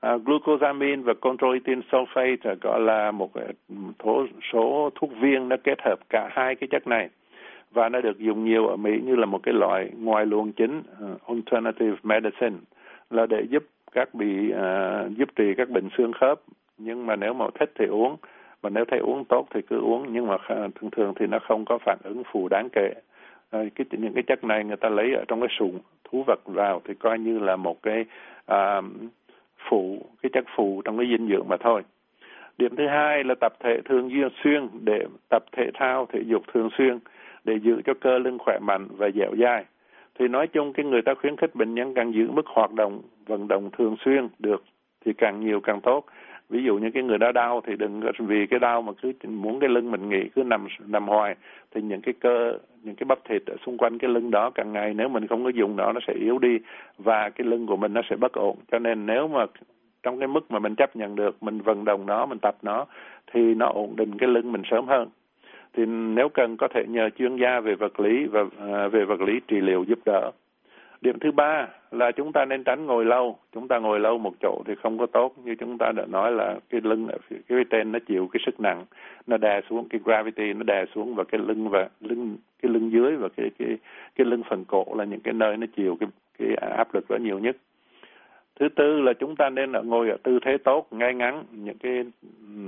À, 0.00 0.16
glucosamine 0.16 1.02
và 1.02 1.14
chondroitin 1.20 1.80
sulfate 1.90 2.36
à, 2.42 2.54
gọi 2.60 2.80
là 2.80 3.10
một 3.10 3.34
à, 3.34 3.44
thố, 3.98 4.26
số 4.52 4.90
thuốc 4.94 5.10
viên 5.20 5.48
nó 5.48 5.56
kết 5.64 5.78
hợp 5.84 5.96
cả 6.08 6.28
hai 6.32 6.54
cái 6.54 6.68
chất 6.70 6.86
này 6.86 7.08
và 7.72 7.88
nó 7.88 8.00
được 8.00 8.18
dùng 8.18 8.44
nhiều 8.44 8.66
ở 8.66 8.76
Mỹ 8.76 9.00
như 9.04 9.16
là 9.16 9.26
một 9.26 9.42
cái 9.42 9.54
loại 9.54 9.90
ngoài 9.98 10.26
luồng 10.26 10.52
chính 10.52 10.78
uh, 10.78 11.26
alternative 11.26 11.96
medicine 12.02 12.56
là 13.10 13.26
để 13.26 13.42
giúp 13.50 13.64
các 13.92 14.14
bị 14.14 14.52
uh, 14.52 15.16
giúp 15.16 15.28
trị 15.36 15.54
các 15.56 15.70
bệnh 15.70 15.88
xương 15.98 16.12
khớp. 16.12 16.40
Nhưng 16.78 17.06
mà 17.06 17.16
nếu 17.16 17.34
mà 17.34 17.46
thích 17.60 17.72
thì 17.78 17.86
uống 17.86 18.16
và 18.62 18.70
nếu 18.70 18.84
thấy 18.84 18.98
uống 18.98 19.24
tốt 19.24 19.46
thì 19.54 19.62
cứ 19.62 19.80
uống. 19.80 20.06
Nhưng 20.12 20.26
mà 20.26 20.36
thường 20.48 20.90
thường 20.92 21.12
thì 21.16 21.26
nó 21.26 21.38
không 21.38 21.64
có 21.64 21.78
phản 21.78 21.98
ứng 22.04 22.22
phụ 22.32 22.48
đáng 22.48 22.68
kể. 22.72 22.92
À, 23.50 23.58
cái 23.74 23.86
những 23.90 24.12
cái 24.14 24.22
chất 24.22 24.44
này 24.44 24.64
người 24.64 24.76
ta 24.76 24.88
lấy 24.88 25.14
ở 25.14 25.24
trong 25.28 25.40
cái 25.40 25.48
sụn 25.58 25.70
thú 26.04 26.24
vật 26.26 26.40
vào 26.44 26.82
thì 26.84 26.94
coi 26.94 27.18
như 27.18 27.38
là 27.38 27.56
một 27.56 27.82
cái 27.82 28.04
à, 28.46 28.80
phụ 29.68 30.06
cái 30.22 30.30
chất 30.32 30.44
phụ 30.56 30.82
trong 30.84 30.98
cái 30.98 31.06
dinh 31.10 31.28
dưỡng 31.28 31.48
mà 31.48 31.56
thôi. 31.56 31.82
Điểm 32.58 32.76
thứ 32.76 32.86
hai 32.86 33.24
là 33.24 33.34
tập 33.40 33.52
thể 33.60 33.80
thường 33.84 34.10
xuyên 34.42 34.68
để 34.84 35.06
tập 35.28 35.44
thể 35.52 35.70
thao 35.74 36.06
thể 36.12 36.22
dục 36.26 36.42
thường 36.52 36.68
xuyên 36.78 36.98
để 37.44 37.58
giữ 37.62 37.82
cho 37.84 37.94
cơ 37.94 38.18
lưng 38.18 38.38
khỏe 38.38 38.58
mạnh 38.58 38.86
và 38.96 39.10
dẻo 39.14 39.34
dai. 39.38 39.64
Thì 40.18 40.28
nói 40.28 40.46
chung 40.46 40.72
cái 40.72 40.86
người 40.86 41.02
ta 41.02 41.14
khuyến 41.14 41.36
khích 41.36 41.54
bệnh 41.54 41.74
nhân 41.74 41.94
càng 41.94 42.14
giữ 42.14 42.30
mức 42.30 42.46
hoạt 42.46 42.72
động, 42.72 43.02
vận 43.26 43.48
động 43.48 43.70
thường 43.78 43.96
xuyên 44.04 44.28
được 44.38 44.64
thì 45.04 45.12
càng 45.12 45.40
nhiều 45.40 45.60
càng 45.60 45.80
tốt. 45.80 46.04
Ví 46.48 46.64
dụ 46.64 46.78
như 46.78 46.90
cái 46.90 47.02
người 47.02 47.18
đó 47.18 47.32
đau 47.32 47.60
thì 47.66 47.76
đừng 47.76 48.00
vì 48.18 48.46
cái 48.46 48.60
đau 48.60 48.82
mà 48.82 48.92
cứ 49.02 49.12
muốn 49.28 49.60
cái 49.60 49.68
lưng 49.68 49.90
mình 49.90 50.08
nghỉ, 50.08 50.28
cứ 50.34 50.42
nằm 50.42 50.66
nằm 50.86 51.08
hoài, 51.08 51.36
thì 51.74 51.82
những 51.82 52.00
cái 52.00 52.14
cơ, 52.20 52.58
những 52.82 52.94
cái 52.94 53.04
bắp 53.04 53.18
thịt 53.24 53.42
ở 53.46 53.56
xung 53.66 53.78
quanh 53.78 53.98
cái 53.98 54.10
lưng 54.10 54.30
đó 54.30 54.50
càng 54.50 54.72
ngày 54.72 54.94
nếu 54.94 55.08
mình 55.08 55.26
không 55.26 55.44
có 55.44 55.50
dùng 55.50 55.76
nó 55.76 55.92
nó 55.92 56.00
sẽ 56.06 56.12
yếu 56.12 56.38
đi 56.38 56.58
và 56.98 57.30
cái 57.30 57.46
lưng 57.46 57.66
của 57.66 57.76
mình 57.76 57.94
nó 57.94 58.00
sẽ 58.10 58.16
bất 58.16 58.32
ổn. 58.32 58.56
Cho 58.72 58.78
nên 58.78 59.06
nếu 59.06 59.28
mà 59.28 59.46
trong 60.02 60.18
cái 60.18 60.28
mức 60.28 60.50
mà 60.50 60.58
mình 60.58 60.74
chấp 60.74 60.96
nhận 60.96 61.14
được, 61.14 61.42
mình 61.42 61.60
vận 61.60 61.84
động 61.84 62.06
nó, 62.06 62.26
mình 62.26 62.38
tập 62.38 62.56
nó 62.62 62.86
thì 63.32 63.54
nó 63.54 63.66
ổn 63.66 63.96
định 63.96 64.18
cái 64.18 64.28
lưng 64.28 64.52
mình 64.52 64.62
sớm 64.70 64.86
hơn 64.86 65.08
thì 65.72 65.86
nếu 65.86 66.28
cần 66.28 66.56
có 66.56 66.68
thể 66.68 66.84
nhờ 66.88 67.10
chuyên 67.10 67.36
gia 67.36 67.60
về 67.60 67.74
vật 67.74 68.00
lý 68.00 68.26
và 68.26 68.44
à, 68.60 68.88
về 68.88 69.04
vật 69.04 69.20
lý 69.20 69.40
trị 69.48 69.60
liệu 69.60 69.84
giúp 69.88 69.98
đỡ. 70.04 70.30
Điểm 71.00 71.18
thứ 71.18 71.30
ba 71.32 71.68
là 71.90 72.12
chúng 72.12 72.32
ta 72.32 72.44
nên 72.44 72.64
tránh 72.64 72.86
ngồi 72.86 73.04
lâu. 73.04 73.38
Chúng 73.54 73.68
ta 73.68 73.78
ngồi 73.78 74.00
lâu 74.00 74.18
một 74.18 74.32
chỗ 74.40 74.62
thì 74.66 74.74
không 74.82 74.98
có 74.98 75.06
tốt. 75.06 75.34
Như 75.44 75.54
chúng 75.54 75.78
ta 75.78 75.92
đã 75.92 76.06
nói 76.06 76.32
là 76.32 76.58
cái 76.70 76.80
lưng 76.84 77.08
cái 77.48 77.64
trên 77.70 77.92
nó 77.92 77.98
chịu 77.98 78.28
cái 78.32 78.40
sức 78.46 78.60
nặng, 78.60 78.84
nó 79.26 79.36
đè 79.36 79.60
xuống, 79.70 79.88
cái 79.88 80.00
gravity 80.04 80.52
nó 80.52 80.62
đè 80.62 80.84
xuống 80.94 81.14
và 81.14 81.24
cái 81.24 81.40
lưng 81.40 81.68
và 81.68 81.88
lưng, 82.00 82.36
cái 82.62 82.72
lưng 82.72 82.92
dưới 82.92 83.16
và 83.16 83.28
cái 83.36 83.50
cái 83.58 83.78
cái 84.16 84.24
lưng 84.24 84.42
phần 84.48 84.64
cổ 84.64 84.84
là 84.96 85.04
những 85.04 85.20
cái 85.20 85.34
nơi 85.34 85.56
nó 85.56 85.66
chịu 85.76 85.96
cái 86.00 86.08
cái 86.38 86.54
áp 86.76 86.94
lực 86.94 87.10
đó 87.10 87.16
nhiều 87.16 87.38
nhất. 87.38 87.56
Thứ 88.60 88.68
tư 88.68 89.00
là 89.00 89.12
chúng 89.12 89.36
ta 89.36 89.50
nên 89.50 89.72
ngồi 89.72 90.10
ở 90.10 90.16
tư 90.22 90.38
thế 90.42 90.58
tốt, 90.58 90.86
ngay 90.90 91.14
ngắn, 91.14 91.44
những 91.52 91.78
cái 91.78 92.04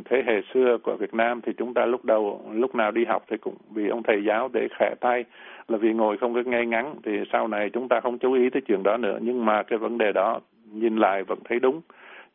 thế 0.05 0.23
hệ 0.27 0.41
xưa 0.55 0.79
của 0.83 0.97
Việt 0.97 1.15
Nam 1.15 1.41
thì 1.41 1.53
chúng 1.53 1.75
ta 1.75 1.87
lúc 1.87 2.05
đầu, 2.05 2.43
lúc 2.53 2.75
nào 2.75 2.91
đi 2.91 3.05
học 3.05 3.25
thì 3.29 3.37
cũng 3.37 3.55
vì 3.75 3.89
ông 3.89 4.03
thầy 4.03 4.25
giáo 4.25 4.51
để 4.53 4.69
khẽ 4.79 4.95
tay 5.01 5.25
là 5.69 5.79
vì 5.79 5.93
ngồi 5.93 6.17
không 6.19 6.35
có 6.35 6.43
ngay 6.45 6.67
ngắn 6.67 6.95
thì 7.05 7.13
sau 7.33 7.49
này 7.49 7.71
chúng 7.71 7.89
ta 7.89 8.01
không 8.01 8.19
chú 8.19 8.33
ý 8.33 8.51
tới 8.51 8.63
chuyện 8.67 8.83
đó 8.83 8.97
nữa. 8.97 9.19
Nhưng 9.23 9.45
mà 9.45 9.63
cái 9.63 9.79
vấn 9.79 9.99
đề 9.99 10.13
đó 10.13 10.41
nhìn 10.73 10.97
lại 10.97 11.25
vẫn 11.25 11.39
thấy 11.45 11.61
đúng. 11.61 11.81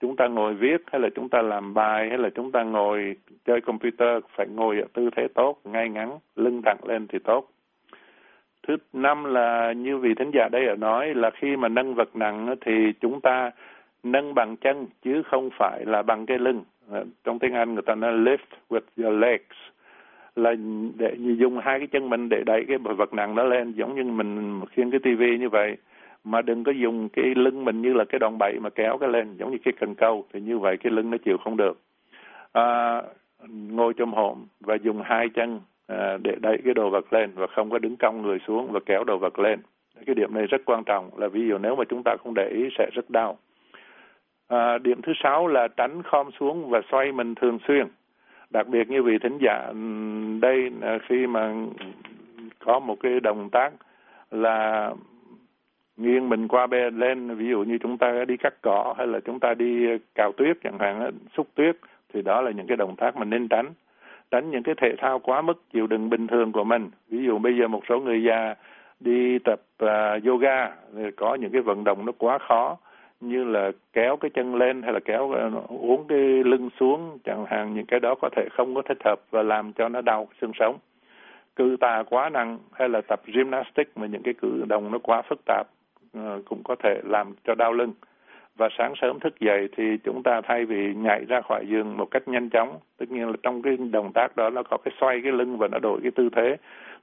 Chúng 0.01 0.15
ta 0.15 0.27
ngồi 0.27 0.53
viết 0.53 0.81
hay 0.91 1.01
là 1.01 1.09
chúng 1.15 1.29
ta 1.29 1.41
làm 1.41 1.73
bài 1.73 2.09
hay 2.09 2.17
là 2.17 2.29
chúng 2.29 2.51
ta 2.51 2.63
ngồi 2.63 3.15
chơi 3.45 3.61
computer 3.61 4.23
phải 4.35 4.47
ngồi 4.47 4.79
ở 4.79 4.87
tư 4.93 5.09
thế 5.15 5.27
tốt, 5.35 5.59
ngay 5.63 5.89
ngắn, 5.89 6.17
lưng 6.35 6.61
thẳng 6.65 6.77
lên 6.87 7.07
thì 7.07 7.19
tốt. 7.19 7.49
Thứ 8.67 8.77
năm 8.93 9.23
là 9.23 9.71
như 9.71 9.97
vị 9.97 10.13
thính 10.13 10.31
giả 10.33 10.49
đây 10.51 10.67
ở 10.67 10.75
nói 10.75 11.13
là 11.15 11.29
khi 11.29 11.55
mà 11.55 11.67
nâng 11.67 11.95
vật 11.95 12.15
nặng 12.15 12.55
thì 12.61 12.93
chúng 13.01 13.21
ta 13.21 13.51
nâng 14.03 14.33
bằng 14.33 14.57
chân 14.57 14.85
chứ 15.03 15.21
không 15.25 15.49
phải 15.57 15.85
là 15.85 16.01
bằng 16.01 16.25
cái 16.25 16.39
lưng. 16.39 16.63
Ờ, 16.91 17.05
trong 17.23 17.39
tiếng 17.39 17.53
Anh 17.53 17.73
người 17.73 17.83
ta 17.83 17.95
nói 17.95 18.13
lift 18.13 18.51
with 18.69 19.03
your 19.03 19.19
legs 19.19 19.55
là 20.35 20.55
để 20.97 21.15
dùng 21.17 21.57
hai 21.57 21.79
cái 21.79 21.87
chân 21.87 22.09
mình 22.09 22.29
để 22.29 22.43
đẩy 22.45 22.65
cái 22.67 22.77
vật 22.77 23.13
nặng 23.13 23.35
đó 23.35 23.43
lên 23.43 23.71
giống 23.71 23.95
như 23.95 24.03
mình 24.03 24.61
khiêng 24.71 24.91
cái 24.91 24.99
tivi 25.03 25.37
như 25.37 25.49
vậy. 25.49 25.77
Mà 26.23 26.41
đừng 26.41 26.63
có 26.63 26.71
dùng 26.71 27.09
cái 27.09 27.25
lưng 27.35 27.65
mình 27.65 27.81
như 27.81 27.93
là 27.93 28.05
cái 28.05 28.19
đòn 28.19 28.37
bẩy 28.37 28.59
mà 28.59 28.69
kéo 28.69 28.97
cái 28.97 29.09
lên 29.09 29.35
giống 29.37 29.51
như 29.51 29.57
cái 29.63 29.73
cần 29.79 29.95
câu 29.95 30.25
thì 30.33 30.41
như 30.41 30.59
vậy 30.59 30.77
cái 30.77 30.91
lưng 30.91 31.09
nó 31.11 31.17
chịu 31.17 31.37
không 31.37 31.57
được. 31.57 31.79
À, 32.53 33.01
ngồi 33.49 33.93
trong 33.93 34.11
hộm 34.11 34.45
và 34.59 34.75
dùng 34.75 35.01
hai 35.01 35.29
chân 35.29 35.59
à, 35.87 36.17
để 36.23 36.35
đẩy 36.41 36.57
cái 36.65 36.73
đồ 36.73 36.89
vật 36.89 37.13
lên 37.13 37.31
và 37.35 37.47
không 37.47 37.69
có 37.69 37.79
đứng 37.79 37.95
cong 37.97 38.21
người 38.21 38.39
xuống 38.47 38.71
và 38.71 38.79
kéo 38.85 39.03
đồ 39.03 39.17
vật 39.17 39.39
lên. 39.39 39.59
Cái 40.05 40.15
điểm 40.15 40.33
này 40.33 40.47
rất 40.47 40.61
quan 40.65 40.83
trọng 40.83 41.09
là 41.17 41.27
ví 41.27 41.47
dụ 41.47 41.57
nếu 41.57 41.75
mà 41.75 41.83
chúng 41.89 42.03
ta 42.03 42.15
không 42.23 42.33
để 42.35 42.49
ý 42.49 42.69
sẽ 42.77 42.89
rất 42.93 43.09
đau 43.09 43.37
à, 44.47 44.77
điểm 44.77 45.01
thứ 45.01 45.13
sáu 45.23 45.47
là 45.47 45.67
tránh 45.67 46.03
khom 46.03 46.29
xuống 46.39 46.69
và 46.69 46.81
xoay 46.91 47.11
mình 47.11 47.35
thường 47.35 47.59
xuyên. 47.67 47.87
Đặc 48.49 48.67
biệt 48.67 48.89
như 48.89 49.03
vị 49.03 49.17
thính 49.17 49.37
giả 49.41 49.65
ừ, 49.67 49.75
đây 50.41 50.71
à, 50.81 50.97
khi 51.07 51.27
mà 51.27 51.53
có 52.59 52.79
một 52.79 52.97
cái 52.99 53.19
động 53.19 53.49
tác 53.49 53.73
là 54.31 54.91
nghiêng 55.97 56.29
mình 56.29 56.47
qua 56.47 56.67
bên 56.67 56.99
lên 56.99 57.35
ví 57.35 57.47
dụ 57.49 57.63
như 57.63 57.77
chúng 57.77 57.97
ta 57.97 58.25
đi 58.27 58.37
cắt 58.37 58.53
cỏ 58.61 58.95
hay 58.97 59.07
là 59.07 59.19
chúng 59.19 59.39
ta 59.39 59.53
đi 59.53 59.85
cào 60.15 60.31
tuyết 60.31 60.57
chẳng 60.63 60.79
hạn 60.79 61.11
xúc 61.37 61.47
tuyết 61.55 61.75
thì 62.13 62.21
đó 62.21 62.41
là 62.41 62.51
những 62.51 62.67
cái 62.67 62.77
động 62.77 62.95
tác 62.95 63.17
mình 63.17 63.29
nên 63.29 63.47
tránh. 63.47 63.73
Tránh 64.31 64.51
những 64.51 64.63
cái 64.63 64.75
thể 64.81 64.95
thao 64.97 65.19
quá 65.19 65.41
mức 65.41 65.63
chịu 65.73 65.87
đựng 65.87 66.09
bình 66.09 66.27
thường 66.27 66.51
của 66.51 66.63
mình. 66.63 66.89
Ví 67.09 67.23
dụ 67.25 67.37
bây 67.37 67.57
giờ 67.57 67.67
một 67.67 67.81
số 67.89 67.99
người 67.99 68.23
già 68.23 68.55
đi 68.99 69.39
tập 69.39 69.61
uh, 69.83 70.25
yoga 70.25 70.71
có 71.15 71.35
những 71.35 71.51
cái 71.51 71.61
vận 71.61 71.83
động 71.83 72.05
nó 72.05 72.11
quá 72.17 72.37
khó 72.37 72.77
như 73.19 73.43
là 73.43 73.71
kéo 73.93 74.17
cái 74.17 74.31
chân 74.33 74.55
lên 74.55 74.81
hay 74.83 74.93
là 74.93 74.99
kéo 74.99 75.31
ờ, 75.31 75.51
uống 75.67 76.07
cái 76.07 76.19
lưng 76.19 76.69
xuống, 76.79 77.17
chẳng 77.23 77.45
hạn 77.45 77.73
những 77.73 77.85
cái 77.85 77.99
đó 77.99 78.15
có 78.21 78.29
thể 78.35 78.47
không 78.51 78.75
có 78.75 78.81
thích 78.81 78.97
hợp 79.05 79.19
và 79.31 79.43
làm 79.43 79.73
cho 79.73 79.89
nó 79.89 80.01
đau 80.01 80.27
xương 80.41 80.51
sống. 80.59 80.77
Cử 81.55 81.77
tà 81.79 82.03
quá 82.09 82.29
nặng 82.29 82.57
hay 82.71 82.89
là 82.89 83.01
tập 83.01 83.21
gymnastics 83.25 83.91
mà 83.95 84.07
những 84.07 84.23
cái 84.23 84.33
cử 84.33 84.63
động 84.69 84.91
nó 84.91 84.99
quá 84.99 85.21
phức 85.21 85.39
tạp 85.45 85.67
ờ, 86.13 86.41
cũng 86.45 86.61
có 86.63 86.75
thể 86.83 87.01
làm 87.03 87.33
cho 87.43 87.55
đau 87.55 87.73
lưng. 87.73 87.93
Và 88.57 88.69
sáng 88.77 88.93
sớm 89.01 89.19
thức 89.19 89.39
dậy 89.39 89.69
thì 89.77 89.97
chúng 90.03 90.23
ta 90.23 90.41
thay 90.41 90.65
vì 90.65 90.93
nhảy 90.93 91.25
ra 91.25 91.41
khỏi 91.41 91.65
giường 91.67 91.97
một 91.97 92.05
cách 92.11 92.27
nhanh 92.27 92.49
chóng, 92.49 92.79
tất 92.97 93.11
nhiên 93.11 93.27
là 93.27 93.33
trong 93.43 93.61
cái 93.61 93.77
động 93.77 94.11
tác 94.13 94.35
đó 94.35 94.49
nó 94.49 94.63
có 94.63 94.77
cái 94.77 94.93
xoay 95.01 95.21
cái 95.23 95.31
lưng 95.31 95.57
và 95.57 95.67
nó 95.67 95.79
đổi 95.79 95.99
cái 96.03 96.11
tư 96.11 96.29
thế, 96.35 96.57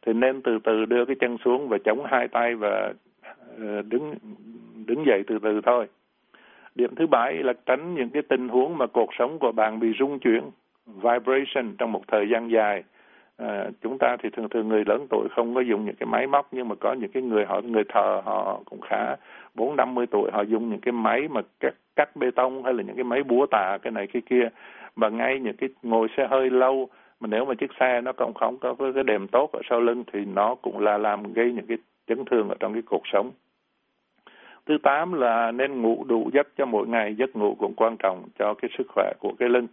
thì 0.07 0.13
nên 0.13 0.43
từ 0.43 0.59
từ 0.65 0.85
đưa 0.85 1.05
cái 1.05 1.17
chân 1.21 1.37
xuống 1.45 1.69
và 1.69 1.79
chống 1.85 2.05
hai 2.05 2.29
tay 2.29 2.55
và 2.55 2.93
ờ, 3.59 3.83
đứng 3.83 4.15
đứng 4.87 5.07
dậy 5.07 5.23
từ 5.27 5.39
từ 5.43 5.61
thôi 5.61 5.87
điểm 6.75 6.95
thứ 6.95 7.07
bảy 7.07 7.35
là 7.35 7.53
tránh 7.67 7.95
những 7.95 8.11
cái 8.11 8.23
tình 8.23 8.49
huống 8.49 8.79
mà 8.79 8.87
cuộc 8.87 9.11
sống 9.19 9.39
của 9.39 9.53
bạn 9.53 9.81
bị 9.81 9.93
rung 9.99 10.19
chuyển 10.19 10.43
vibration 10.87 11.77
trong 11.79 11.93
một 11.93 12.03
thời 12.09 12.29
gian 12.29 12.51
dài. 12.51 12.83
À, 13.37 13.71
chúng 13.83 13.99
ta 13.99 14.17
thì 14.23 14.31
thường 14.31 14.49
thường 14.49 14.69
người 14.69 14.85
lớn 14.87 15.07
tuổi 15.11 15.29
không 15.31 15.55
có 15.55 15.61
dùng 15.61 15.85
những 15.85 15.95
cái 15.95 16.07
máy 16.07 16.27
móc 16.27 16.49
nhưng 16.53 16.69
mà 16.69 16.75
có 16.75 16.93
những 16.93 17.11
cái 17.11 17.23
người 17.23 17.45
họ 17.45 17.61
người 17.61 17.85
thờ 17.89 18.23
họ 18.25 18.61
cũng 18.65 18.81
khá 18.81 19.17
bốn 19.55 19.77
năm 19.77 19.95
mươi 19.95 20.07
tuổi 20.07 20.31
họ 20.33 20.43
dùng 20.43 20.71
những 20.71 20.81
cái 20.81 20.93
máy 20.93 21.29
mà 21.29 21.41
cắt 21.61 21.75
cắt 21.97 22.17
bê 22.17 22.31
tông 22.31 22.65
hay 22.65 22.75
là 22.75 22.83
những 22.83 22.97
cái 22.97 23.05
máy 23.05 23.23
búa 23.23 23.47
tạ 23.47 23.79
cái 23.83 23.91
này 23.91 24.07
cái 24.07 24.23
kia. 24.31 24.49
Mà 24.97 25.09
ngay 25.09 25.41
những 25.41 25.57
cái 25.57 25.69
ngồi 25.83 26.09
xe 26.17 26.27
hơi 26.31 26.51
lâu 26.51 26.89
mà 27.21 27.27
nếu 27.27 27.45
mà 27.45 27.55
chiếc 27.55 27.71
xe 27.81 28.01
nó 28.01 28.13
không 28.13 28.35
không 28.35 28.57
có 28.59 28.75
cái 28.95 29.05
đệm 29.05 29.29
tốt 29.29 29.51
ở 29.53 29.61
sau 29.71 29.81
lưng 29.81 30.05
thì 30.13 30.25
nó 30.25 30.55
cũng 30.55 30.79
là 30.79 30.99
làm 30.99 31.33
gây 31.33 31.53
những 31.53 31.67
cái 31.67 31.79
chấn 32.07 32.25
thương 32.25 32.49
ở 32.49 32.55
trong 32.61 32.73
cái 32.73 32.83
cuộc 32.83 33.03
sống 33.13 33.31
thứ 34.67 34.79
tám 34.83 35.13
là 35.13 35.53
nên 35.53 35.83
ngủ 35.83 36.05
đủ 36.05 36.31
giấc 36.33 36.49
cho 36.57 36.67
mỗi 36.67 36.87
ngày. 36.87 37.15
Giấc 37.15 37.37
ngủ 37.37 37.57
cũng 37.59 37.75
quan 37.75 37.97
trọng 37.97 38.25
cho 38.39 38.55
cái 38.55 38.71
sức 38.79 38.87
khỏe 38.89 39.13
của 39.21 39.33
cái 39.39 39.49
lưng. 39.49 39.67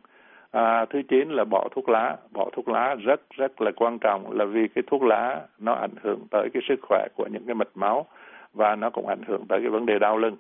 À, 0.52 0.86
thứ 0.86 1.02
chín 1.08 1.30
là 1.30 1.44
bỏ 1.44 1.68
thuốc 1.72 1.90
lá. 1.90 2.18
Bỏ 2.32 2.50
thuốc 2.54 2.70
lá 2.70 2.96
rất 2.96 3.22
rất 3.30 3.62
là 3.62 3.72
quan 3.76 4.00
trọng 4.00 4.32
là 4.32 4.46
vì 4.46 4.68
cái 4.68 4.84
thuốc 4.88 5.04
lá 5.04 5.42
nó 5.60 5.74
ảnh 5.74 5.96
hưởng 6.02 6.20
tới 6.32 6.50
cái 6.54 6.62
sức 6.68 6.80
khỏe 6.82 7.08
của 7.16 7.28
những 7.32 7.44
cái 7.46 7.56
mạch 7.56 7.72
máu 7.76 8.06
và 8.54 8.76
nó 8.76 8.90
cũng 8.90 9.08
ảnh 9.08 9.22
hưởng 9.28 9.46
tới 9.50 9.60
cái 9.60 9.70
vấn 9.70 9.86
đề 9.86 10.00
đau 10.00 10.18
lưng. 10.18 10.38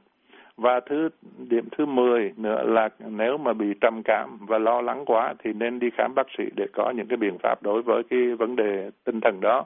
Và 0.57 0.79
thứ 0.79 1.09
điểm 1.37 1.67
thứ 1.77 1.85
10 1.85 2.33
nữa 2.37 2.63
là 2.63 2.89
nếu 3.09 3.37
mà 3.37 3.53
bị 3.53 3.65
trầm 3.81 4.01
cảm 4.05 4.37
và 4.47 4.57
lo 4.57 4.81
lắng 4.81 5.03
quá 5.05 5.33
thì 5.43 5.53
nên 5.53 5.79
đi 5.79 5.89
khám 5.97 6.15
bác 6.15 6.27
sĩ 6.37 6.43
để 6.55 6.67
có 6.73 6.93
những 6.95 7.07
cái 7.07 7.17
biện 7.17 7.37
pháp 7.43 7.63
đối 7.63 7.81
với 7.81 8.03
cái 8.03 8.35
vấn 8.35 8.55
đề 8.55 8.89
tinh 9.03 9.21
thần 9.21 9.41
đó. 9.41 9.65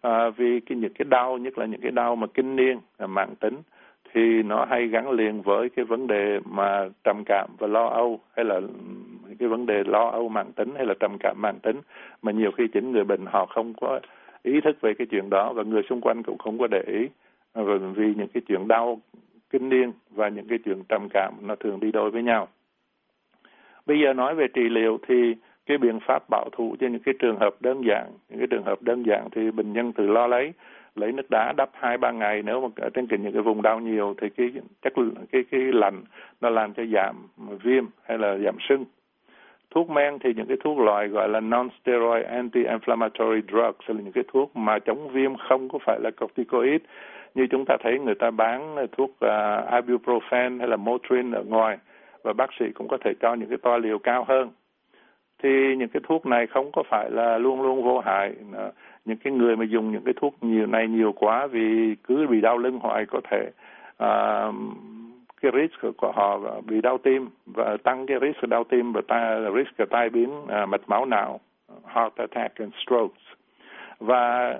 À, 0.00 0.30
vì 0.30 0.60
cái 0.60 0.78
những 0.78 0.92
cái 0.94 1.06
đau 1.10 1.38
nhất 1.38 1.58
là 1.58 1.66
những 1.66 1.80
cái 1.80 1.90
đau 1.90 2.16
mà 2.16 2.26
kinh 2.26 2.56
niên 2.56 2.78
à, 2.98 3.06
mạng 3.06 3.34
tính 3.40 3.54
thì 4.14 4.42
nó 4.42 4.64
hay 4.64 4.86
gắn 4.86 5.10
liền 5.10 5.42
với 5.42 5.68
cái 5.68 5.84
vấn 5.84 6.06
đề 6.06 6.40
mà 6.44 6.88
trầm 7.04 7.22
cảm 7.26 7.48
và 7.58 7.66
lo 7.66 7.86
âu, 7.86 8.20
hay 8.36 8.44
là 8.44 8.60
cái 9.38 9.48
vấn 9.48 9.66
đề 9.66 9.84
lo 9.86 10.08
âu 10.08 10.28
mạng 10.28 10.52
tính, 10.52 10.74
hay 10.76 10.86
là 10.86 10.94
trầm 11.00 11.16
cảm 11.20 11.36
mạng 11.42 11.58
tính. 11.62 11.76
Mà 12.22 12.32
nhiều 12.32 12.50
khi 12.50 12.68
chính 12.68 12.92
người 12.92 13.04
bệnh 13.04 13.26
họ 13.26 13.46
không 13.46 13.74
có 13.80 14.00
ý 14.42 14.60
thức 14.60 14.80
về 14.80 14.94
cái 14.94 15.06
chuyện 15.10 15.30
đó, 15.30 15.52
và 15.52 15.62
người 15.62 15.82
xung 15.82 16.00
quanh 16.00 16.22
cũng 16.22 16.38
không 16.38 16.58
có 16.58 16.66
để 16.70 16.82
ý. 16.86 17.08
Và 17.54 17.76
vì 17.94 18.14
những 18.16 18.28
cái 18.28 18.42
chuyện 18.48 18.68
đau 18.68 19.00
kinh 19.50 19.68
niên 19.68 19.92
và 20.10 20.28
những 20.28 20.48
cái 20.48 20.58
chuyện 20.64 20.82
trầm 20.88 21.08
cảm, 21.10 21.34
nó 21.42 21.54
thường 21.56 21.80
đi 21.80 21.92
đôi 21.92 22.10
với 22.10 22.22
nhau. 22.22 22.48
Bây 23.86 24.00
giờ 24.00 24.12
nói 24.12 24.34
về 24.34 24.48
trị 24.54 24.68
liệu 24.68 24.98
thì 25.08 25.34
cái 25.66 25.78
biện 25.78 25.98
pháp 26.06 26.22
bảo 26.30 26.48
thủ 26.52 26.76
cho 26.80 26.86
những 26.86 27.02
cái 27.02 27.14
trường 27.18 27.38
hợp 27.38 27.54
đơn 27.60 27.84
giản, 27.84 28.06
những 28.28 28.38
cái 28.38 28.46
trường 28.50 28.64
hợp 28.64 28.82
đơn 28.82 29.02
giản 29.06 29.28
thì 29.32 29.50
bệnh 29.50 29.72
nhân 29.72 29.92
tự 29.92 30.06
lo 30.06 30.26
lấy 30.26 30.52
lấy 31.00 31.12
nước 31.12 31.30
đá 31.30 31.52
đắp 31.56 31.70
hai 31.72 31.98
ba 31.98 32.10
ngày. 32.10 32.42
Nếu 32.42 32.60
mà 32.60 32.68
ở 32.76 32.90
trên 32.94 33.06
những 33.10 33.32
cái 33.32 33.42
vùng 33.42 33.62
đau 33.62 33.80
nhiều 33.80 34.14
thì 34.20 34.28
cái 34.28 34.52
chắc 34.82 34.92
cái 35.32 35.44
cái 35.50 35.60
lạnh 35.60 36.02
nó 36.40 36.50
làm 36.50 36.74
cho 36.74 36.82
giảm 36.84 37.16
viêm 37.62 37.84
hay 38.02 38.18
là 38.18 38.38
giảm 38.44 38.56
sưng. 38.68 38.84
Thuốc 39.70 39.90
men 39.90 40.18
thì 40.18 40.34
những 40.34 40.46
cái 40.46 40.56
thuốc 40.64 40.78
loại 40.78 41.08
gọi 41.08 41.28
là 41.28 41.40
non-steroid 41.40 42.24
anti-inflammatory 42.24 43.40
drugs 43.48 43.86
là 43.86 43.94
những 44.04 44.12
cái 44.12 44.24
thuốc 44.32 44.56
mà 44.56 44.78
chống 44.78 45.08
viêm 45.08 45.36
không 45.48 45.68
có 45.68 45.78
phải 45.86 46.00
là 46.00 46.10
corticoid. 46.10 46.80
Như 47.34 47.46
chúng 47.46 47.64
ta 47.64 47.76
thấy 47.80 47.98
người 47.98 48.14
ta 48.14 48.30
bán 48.30 48.76
thuốc 48.96 49.10
uh, 49.10 49.84
ibuprofen 49.84 50.58
hay 50.58 50.68
là 50.68 50.76
Motrin 50.76 51.32
ở 51.32 51.42
ngoài 51.42 51.78
và 52.22 52.32
bác 52.32 52.50
sĩ 52.58 52.64
cũng 52.74 52.88
có 52.88 52.98
thể 53.04 53.12
cho 53.20 53.34
những 53.34 53.48
cái 53.48 53.58
toa 53.58 53.78
liều 53.78 53.98
cao 53.98 54.24
hơn. 54.28 54.50
Thì 55.42 55.76
những 55.76 55.88
cái 55.88 56.00
thuốc 56.08 56.26
này 56.26 56.46
không 56.46 56.70
có 56.72 56.82
phải 56.90 57.10
là 57.10 57.38
luôn 57.38 57.62
luôn 57.62 57.82
vô 57.82 57.98
hại 57.98 58.34
những 59.04 59.16
cái 59.16 59.32
người 59.32 59.56
mà 59.56 59.64
dùng 59.64 59.92
những 59.92 60.04
cái 60.04 60.14
thuốc 60.16 60.34
nhiều 60.40 60.66
này 60.66 60.88
nhiều 60.88 61.12
quá 61.12 61.46
vì 61.46 61.94
cứ 62.04 62.26
bị 62.30 62.40
đau 62.40 62.58
lưng 62.58 62.78
hoài 62.78 63.06
có 63.06 63.20
thể 63.30 63.50
uh, 64.02 64.54
cái 65.42 65.52
risk 65.54 65.96
của 65.96 66.12
họ 66.12 66.38
bị 66.66 66.80
đau 66.80 66.98
tim 66.98 67.28
và 67.46 67.76
tăng 67.82 68.06
cái 68.06 68.18
risk 68.20 68.48
đau 68.48 68.64
tim 68.64 68.92
và 68.92 69.00
ta, 69.08 69.40
risk 69.56 69.90
tai 69.90 70.10
biến 70.10 70.30
uh, 70.42 70.68
mạch 70.68 70.88
máu 70.88 71.06
não 71.06 71.40
heart 71.86 72.14
attack 72.16 72.58
and 72.58 72.72
strokes. 72.84 73.22
Và 73.98 74.54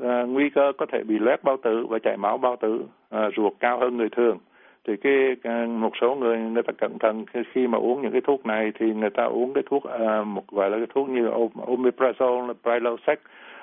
uh, 0.00 0.28
nguy 0.28 0.50
cơ 0.50 0.72
có 0.78 0.86
thể 0.86 1.02
bị 1.02 1.18
loét 1.18 1.44
bao 1.44 1.56
tử 1.62 1.86
và 1.86 1.98
chảy 1.98 2.16
máu 2.16 2.38
bao 2.38 2.56
tử 2.56 2.84
uh, 3.16 3.34
ruột 3.36 3.52
cao 3.60 3.78
hơn 3.78 3.96
người 3.96 4.08
thường. 4.08 4.38
Thì 4.86 4.96
cái 4.96 5.66
một 5.66 5.92
số 6.00 6.14
người 6.14 6.38
người 6.38 6.62
ta 6.62 6.72
cẩn 6.78 6.98
thận 6.98 7.24
khi 7.52 7.66
mà 7.66 7.78
uống 7.78 8.02
những 8.02 8.12
cái 8.12 8.20
thuốc 8.20 8.46
này 8.46 8.72
thì 8.78 8.94
người 8.94 9.10
ta 9.10 9.24
uống 9.24 9.52
cái 9.54 9.64
thuốc 9.70 9.82
uh, 9.84 10.26
một 10.26 10.48
gọi 10.48 10.70
là 10.70 10.76
cái 10.76 10.86
thuốc 10.94 11.08
như 11.08 11.28
omeprazole, 11.66 12.54
prilosec 12.62 13.20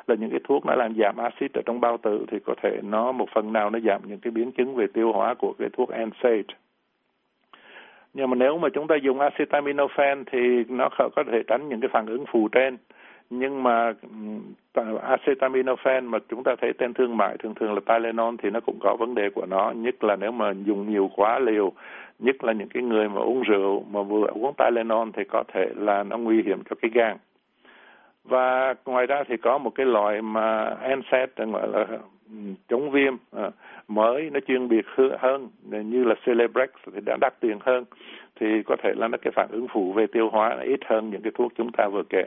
là 0.10 0.16
những 0.16 0.30
cái 0.30 0.40
thuốc 0.44 0.66
nó 0.66 0.76
làm 0.76 0.96
giảm 0.96 1.18
axit 1.18 1.54
ở 1.54 1.62
trong 1.66 1.82
bao 1.82 1.98
tử 1.98 2.26
thì 2.32 2.38
có 2.46 2.56
thể 2.64 2.80
nó 2.84 3.12
một 3.12 3.30
phần 3.34 3.54
nào 3.54 3.70
nó 3.70 3.80
giảm 3.80 4.02
những 4.06 4.20
cái 4.20 4.32
biến 4.32 4.52
chứng 4.52 4.76
về 4.76 4.88
tiêu 4.94 5.12
hóa 5.12 5.34
của 5.34 5.54
cái 5.60 5.70
thuốc 5.74 5.90
NSAID. 5.90 6.46
Nhưng 8.14 8.30
mà 8.30 8.36
nếu 8.36 8.58
mà 8.58 8.70
chúng 8.74 8.88
ta 8.88 8.96
dùng 8.96 9.20
acetaminophen 9.20 10.24
thì 10.32 10.64
nó 10.70 10.90
có 11.16 11.24
thể 11.32 11.44
tránh 11.48 11.70
những 11.70 11.82
cái 11.82 11.90
phản 11.94 12.06
ứng 12.06 12.26
phụ 12.32 12.48
trên. 12.52 12.78
Nhưng 13.30 13.64
mà 13.64 13.94
acetaminophen 15.02 16.06
mà 16.06 16.18
chúng 16.30 16.44
ta 16.44 16.56
thấy 16.62 16.74
tên 16.74 16.94
thương 16.94 17.18
mại 17.18 17.38
thường 17.38 17.54
thường 17.56 17.74
là 17.74 17.80
Tylenol 17.86 18.36
thì 18.44 18.50
nó 18.50 18.60
cũng 18.60 18.78
có 18.80 18.96
vấn 19.00 19.16
đề 19.16 19.30
của 19.30 19.46
nó, 19.46 19.72
nhất 19.72 20.04
là 20.04 20.16
nếu 20.16 20.32
mà 20.32 20.54
dùng 20.66 20.90
nhiều 20.90 21.12
quá 21.16 21.40
liều, 21.40 21.72
nhất 22.20 22.44
là 22.44 22.54
những 22.54 22.70
cái 22.70 22.84
người 22.84 23.10
mà 23.10 23.22
uống 23.22 23.42
rượu 23.42 23.84
mà 23.92 24.04
vừa 24.04 24.28
uống 24.28 24.54
Tylenol 24.58 25.10
thì 25.14 25.24
có 25.24 25.44
thể 25.54 25.70
là 25.76 26.04
nó 26.04 26.18
nguy 26.18 26.44
hiểm 26.44 26.60
cho 26.70 26.76
cái 26.82 26.92
gan 26.94 27.18
và 28.28 28.74
ngoài 28.86 29.06
ra 29.06 29.24
thì 29.28 29.38
có 29.38 29.58
một 29.58 29.70
cái 29.76 29.86
loại 29.86 30.22
mà 30.22 30.76
NSAID 30.96 31.30
gọi 31.52 31.68
là 31.68 31.86
ừ, 32.30 32.36
chống 32.68 32.92
viêm 32.92 33.14
à, 33.32 33.50
mới 33.88 34.30
nó 34.30 34.40
chuyên 34.48 34.68
biệt 34.68 34.86
hơn 35.20 35.50
như 35.70 36.04
là 36.04 36.16
Celebrex 36.26 36.70
thì 36.94 37.02
đã 37.06 37.18
đắt 37.22 37.40
tiền 37.40 37.58
hơn. 37.62 37.86
Thì 38.40 38.64
có 38.66 38.76
thể 38.84 38.94
là 38.96 39.08
nó 39.08 39.18
cái 39.22 39.32
phản 39.36 39.48
ứng 39.52 39.68
phụ 39.68 39.94
về 39.94 40.08
tiêu 40.08 40.30
hóa 40.30 40.58
ít 40.64 40.80
hơn 40.86 41.10
những 41.10 41.22
cái 41.22 41.32
thuốc 41.36 41.52
chúng 41.58 41.72
ta 41.72 41.88
vừa 41.88 42.04
kể. 42.10 42.26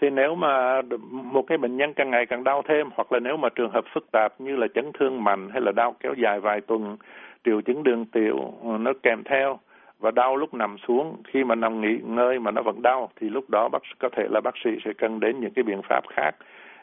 Thì 0.00 0.10
nếu 0.10 0.34
mà 0.34 0.82
một 1.10 1.42
cái 1.46 1.58
bệnh 1.58 1.76
nhân 1.76 1.94
càng 1.94 2.10
ngày 2.10 2.26
càng 2.26 2.44
đau 2.44 2.62
thêm 2.68 2.88
hoặc 2.94 3.12
là 3.12 3.18
nếu 3.18 3.36
mà 3.36 3.48
trường 3.48 3.70
hợp 3.70 3.84
phức 3.94 4.06
tạp 4.12 4.40
như 4.40 4.56
là 4.56 4.66
chấn 4.74 4.92
thương 4.98 5.24
mạnh 5.24 5.48
hay 5.52 5.60
là 5.60 5.72
đau 5.72 5.96
kéo 6.00 6.14
dài 6.14 6.40
vài 6.40 6.60
tuần 6.60 6.96
triệu 7.44 7.60
chứng 7.60 7.82
đường 7.82 8.04
tiểu 8.06 8.54
ừ, 8.62 8.68
nó 8.80 8.92
kèm 9.02 9.22
theo 9.24 9.58
và 10.04 10.10
đau 10.10 10.36
lúc 10.36 10.54
nằm 10.54 10.76
xuống 10.88 11.16
khi 11.24 11.44
mà 11.44 11.54
nằm 11.54 11.80
nghỉ 11.80 11.98
ngơi 12.02 12.38
mà 12.38 12.50
nó 12.50 12.62
vẫn 12.62 12.82
đau 12.82 13.10
thì 13.20 13.28
lúc 13.28 13.50
đó 13.50 13.68
bác 13.68 13.82
có 13.98 14.08
thể 14.16 14.26
là 14.30 14.40
bác 14.40 14.54
sĩ 14.64 14.70
sẽ 14.84 14.92
cần 14.98 15.20
đến 15.20 15.40
những 15.40 15.52
cái 15.54 15.62
biện 15.62 15.80
pháp 15.88 16.00
khác. 16.08 16.30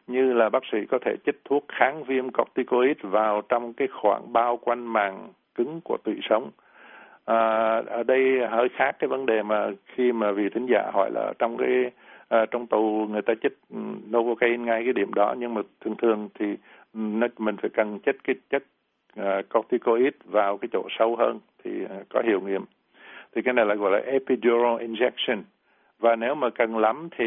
Như 0.07 0.33
là 0.33 0.49
bác 0.49 0.63
sĩ 0.71 0.77
có 0.89 0.99
thể 1.05 1.15
chích 1.25 1.39
thuốc 1.45 1.65
kháng 1.67 2.03
viêm 2.03 2.29
corticoid 2.31 2.97
vào 3.01 3.41
trong 3.49 3.73
cái 3.73 3.87
khoảng 4.01 4.33
bao 4.33 4.57
quanh 4.57 4.93
màng 4.93 5.29
cứng 5.55 5.81
của 5.83 5.97
tủy 6.03 6.15
sống. 6.29 6.49
À, 7.25 7.37
ở 7.87 8.03
đây 8.03 8.47
hơi 8.49 8.69
khác 8.69 8.95
cái 8.99 9.07
vấn 9.07 9.25
đề 9.25 9.43
mà 9.43 9.69
khi 9.85 10.11
mà 10.11 10.31
vị 10.31 10.49
thính 10.49 10.67
giả 10.69 10.91
hỏi 10.93 11.11
là 11.11 11.33
trong 11.39 11.57
cái 11.57 11.91
à, 12.29 12.45
trong 12.51 12.67
tù 12.67 13.07
người 13.09 13.21
ta 13.21 13.33
chích 13.43 13.57
ừ, 13.69 13.79
novocaine 14.11 14.63
ngay 14.63 14.83
cái 14.83 14.93
điểm 14.93 15.13
đó 15.13 15.35
nhưng 15.37 15.53
mà 15.53 15.61
thường 15.81 15.95
thường 15.97 16.29
thì 16.39 16.45
ừ, 16.93 16.99
nó, 16.99 17.27
mình 17.37 17.55
phải 17.61 17.69
cần 17.73 17.99
chích 18.05 18.17
cái 18.23 18.35
chất 18.49 18.63
uh, 19.19 19.49
corticoid 19.49 20.13
vào 20.25 20.57
cái 20.57 20.69
chỗ 20.71 20.87
sâu 20.99 21.15
hơn 21.15 21.39
thì 21.63 21.71
uh, 21.83 21.89
có 22.09 22.21
hiệu 22.25 22.41
nghiệm 22.41 22.65
thì 23.35 23.41
cái 23.41 23.53
này 23.53 23.65
là 23.65 23.75
gọi 23.75 23.91
là 23.91 23.97
epidural 23.97 24.77
injection. 24.87 25.41
Và 25.99 26.15
nếu 26.15 26.35
mà 26.35 26.49
cần 26.49 26.77
lắm 26.77 27.09
thì 27.17 27.25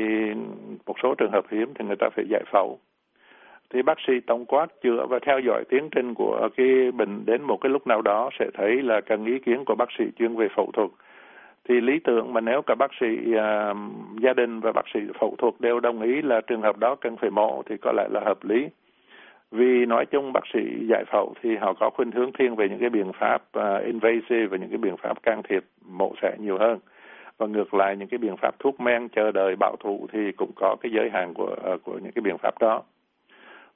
một 0.86 0.94
số 1.02 1.14
trường 1.14 1.32
hợp 1.32 1.44
hiếm 1.50 1.72
thì 1.74 1.84
người 1.84 1.96
ta 1.96 2.08
phải 2.16 2.24
giải 2.28 2.42
phẫu. 2.52 2.78
Thì 3.70 3.82
bác 3.82 3.98
sĩ 4.06 4.12
tổng 4.20 4.44
quát 4.46 4.66
chữa 4.82 5.06
và 5.08 5.18
theo 5.18 5.38
dõi 5.38 5.64
tiến 5.68 5.88
trình 5.90 6.14
của 6.14 6.48
cái 6.56 6.92
bệnh 6.92 7.26
đến 7.26 7.42
một 7.42 7.56
cái 7.60 7.70
lúc 7.70 7.86
nào 7.86 8.02
đó 8.02 8.30
sẽ 8.38 8.46
thấy 8.54 8.82
là 8.82 9.00
cần 9.00 9.24
ý 9.24 9.38
kiến 9.38 9.64
của 9.64 9.74
bác 9.74 9.88
sĩ 9.98 10.04
chuyên 10.18 10.36
về 10.36 10.48
phẫu 10.56 10.70
thuật. 10.72 10.90
Thì 11.68 11.80
lý 11.80 11.98
tưởng 11.98 12.32
mà 12.32 12.40
nếu 12.40 12.62
cả 12.62 12.74
bác 12.74 12.90
sĩ 13.00 13.06
uh, 13.06 13.76
gia 14.22 14.32
đình 14.32 14.60
và 14.60 14.72
bác 14.72 14.88
sĩ 14.94 15.00
phẫu 15.20 15.34
thuật 15.38 15.54
đều 15.58 15.80
đồng 15.80 16.02
ý 16.02 16.22
là 16.22 16.40
trường 16.40 16.62
hợp 16.62 16.78
đó 16.78 16.94
cần 16.94 17.16
phải 17.16 17.30
mổ 17.30 17.62
thì 17.66 17.76
có 17.76 17.92
lẽ 17.92 18.08
là 18.10 18.20
hợp 18.20 18.44
lý 18.44 18.68
vì 19.54 19.86
nói 19.86 20.06
chung 20.06 20.32
bác 20.32 20.46
sĩ 20.52 20.60
giải 20.88 21.04
phẫu 21.04 21.34
thì 21.42 21.56
họ 21.56 21.72
có 21.80 21.90
khuynh 21.90 22.10
hướng 22.10 22.32
thiên 22.32 22.56
về 22.56 22.68
những 22.68 22.78
cái 22.78 22.90
biện 22.90 23.12
pháp 23.12 23.42
uh, 23.58 23.84
invasive 23.84 24.46
và 24.46 24.56
những 24.56 24.68
cái 24.68 24.78
biện 24.78 24.96
pháp 24.96 25.22
can 25.22 25.42
thiệp 25.42 25.64
mổ 25.84 26.12
xẻ 26.22 26.36
nhiều 26.38 26.58
hơn. 26.58 26.78
Và 27.38 27.46
ngược 27.46 27.74
lại 27.74 27.96
những 27.96 28.08
cái 28.08 28.18
biện 28.18 28.36
pháp 28.36 28.58
thuốc 28.58 28.80
men 28.80 29.08
chờ 29.08 29.32
đợi 29.32 29.56
bảo 29.56 29.76
thủ 29.80 30.06
thì 30.12 30.32
cũng 30.32 30.50
có 30.56 30.76
cái 30.80 30.92
giới 30.92 31.10
hạn 31.10 31.34
của 31.34 31.56
uh, 31.74 31.82
của 31.82 31.98
những 31.98 32.12
cái 32.12 32.22
biện 32.22 32.38
pháp 32.38 32.54
đó. 32.60 32.82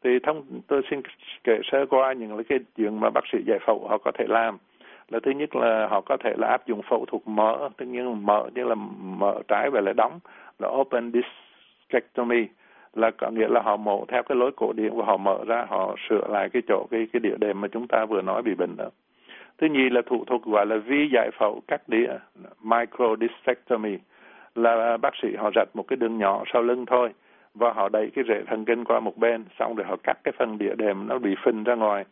Thì 0.05 0.19
thông 0.23 0.61
tôi 0.67 0.83
xin 0.91 1.01
kể 1.45 1.61
sơ 1.65 1.87
qua 1.87 2.13
những 2.13 2.45
cái 2.49 2.59
chuyện 2.77 3.01
mà 3.01 3.11
bác 3.11 3.25
sĩ 3.33 3.39
giải 3.47 3.59
phẫu 3.67 3.87
họ 3.89 3.99
có 3.99 4.11
thể 4.19 4.25
làm. 4.29 4.59
Là 5.09 5.19
thứ 5.23 5.31
nhất 5.31 5.57
là 5.57 5.87
họ 5.87 6.01
có 6.01 6.17
thể 6.17 6.35
là 6.39 6.49
áp 6.49 6.67
dụng 6.67 6.81
phẫu 6.91 7.05
thuật 7.07 7.23
mở 7.27 7.69
tất 7.77 7.85
nhiên 7.89 8.27
mở 8.27 8.49
như 8.55 8.65
là 8.65 8.75
mở 9.01 9.35
trái 9.49 9.71
và 9.71 9.81
lại 9.81 9.95
đóng 9.95 10.19
là 10.59 10.69
open 10.69 11.13
discectomy 11.13 12.47
là 12.99 13.11
có 13.11 13.31
nghĩa 13.31 13.49
là 13.49 13.61
họ 13.61 13.77
mổ 13.77 14.05
theo 14.09 14.23
cái 14.23 14.37
lối 14.37 14.51
cổ 14.57 14.73
điển 14.73 14.93
và 14.97 15.05
họ 15.05 15.17
mở 15.17 15.39
ra 15.47 15.67
họ 15.69 15.97
sửa 16.09 16.27
lại 16.29 16.49
cái 16.49 16.63
chỗ 16.69 16.87
cái 16.91 17.07
cái 17.13 17.21
địa 17.21 17.37
điểm 17.41 17.61
mà 17.61 17.69
chúng 17.69 17.87
ta 17.87 18.05
vừa 18.05 18.23
nói 18.23 18.43
bị 18.43 18.55
bệnh 18.55 18.77
đó. 18.77 18.91
Thứ 19.59 19.67
nhì 19.67 19.91
là 19.91 20.03
thủ 20.07 20.25
thuật 20.25 20.43
gọi 20.43 20.67
là 20.67 20.77
vi 20.77 21.09
giải 21.13 21.31
phẫu 21.39 21.61
cắt 21.69 21.89
đĩa 21.89 22.11
microdiscectomy 22.63 23.99
là 24.55 24.97
bác 24.97 25.15
sĩ 25.23 25.29
họ 25.37 25.51
rạch 25.55 25.69
một 25.75 25.85
cái 25.89 25.97
đường 25.97 26.19
nhỏ 26.19 26.43
sau 26.53 26.63
lưng 26.63 26.87
thôi 26.87 27.11
và 27.55 27.73
họ 27.73 27.89
đẩy 27.89 28.11
cái 28.15 28.25
rễ 28.29 28.43
thần 28.47 28.65
kinh 28.65 28.85
qua 28.85 29.01
một 29.01 29.17
bên 29.17 29.45
xong 29.59 29.75
rồi 29.75 29.87
họ 29.87 29.97
cắt 30.03 30.19
cái 30.25 30.33
phần 30.39 30.59
địa 30.59 30.75
đệm 30.75 31.07
nó 31.07 31.19
bị 31.19 31.35
phình 31.45 31.65
ra 31.65 31.75
ngoài. 31.75 32.05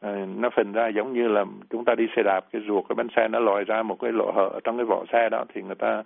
À, 0.00 0.26
nó 0.36 0.50
phình 0.50 0.72
ra 0.72 0.88
giống 0.88 1.12
như 1.12 1.28
là 1.28 1.44
chúng 1.70 1.84
ta 1.84 1.94
đi 1.94 2.06
xe 2.16 2.22
đạp 2.22 2.40
cái 2.52 2.62
ruột 2.68 2.84
cái 2.88 2.94
bánh 2.94 3.08
xe 3.16 3.28
nó 3.28 3.38
lòi 3.38 3.64
ra 3.64 3.82
một 3.82 4.00
cái 4.00 4.12
lỗ 4.12 4.32
hở 4.32 4.60
trong 4.64 4.76
cái 4.76 4.84
vỏ 4.84 5.04
xe 5.12 5.28
đó 5.28 5.44
thì 5.54 5.62
người 5.62 5.74
ta 5.74 6.02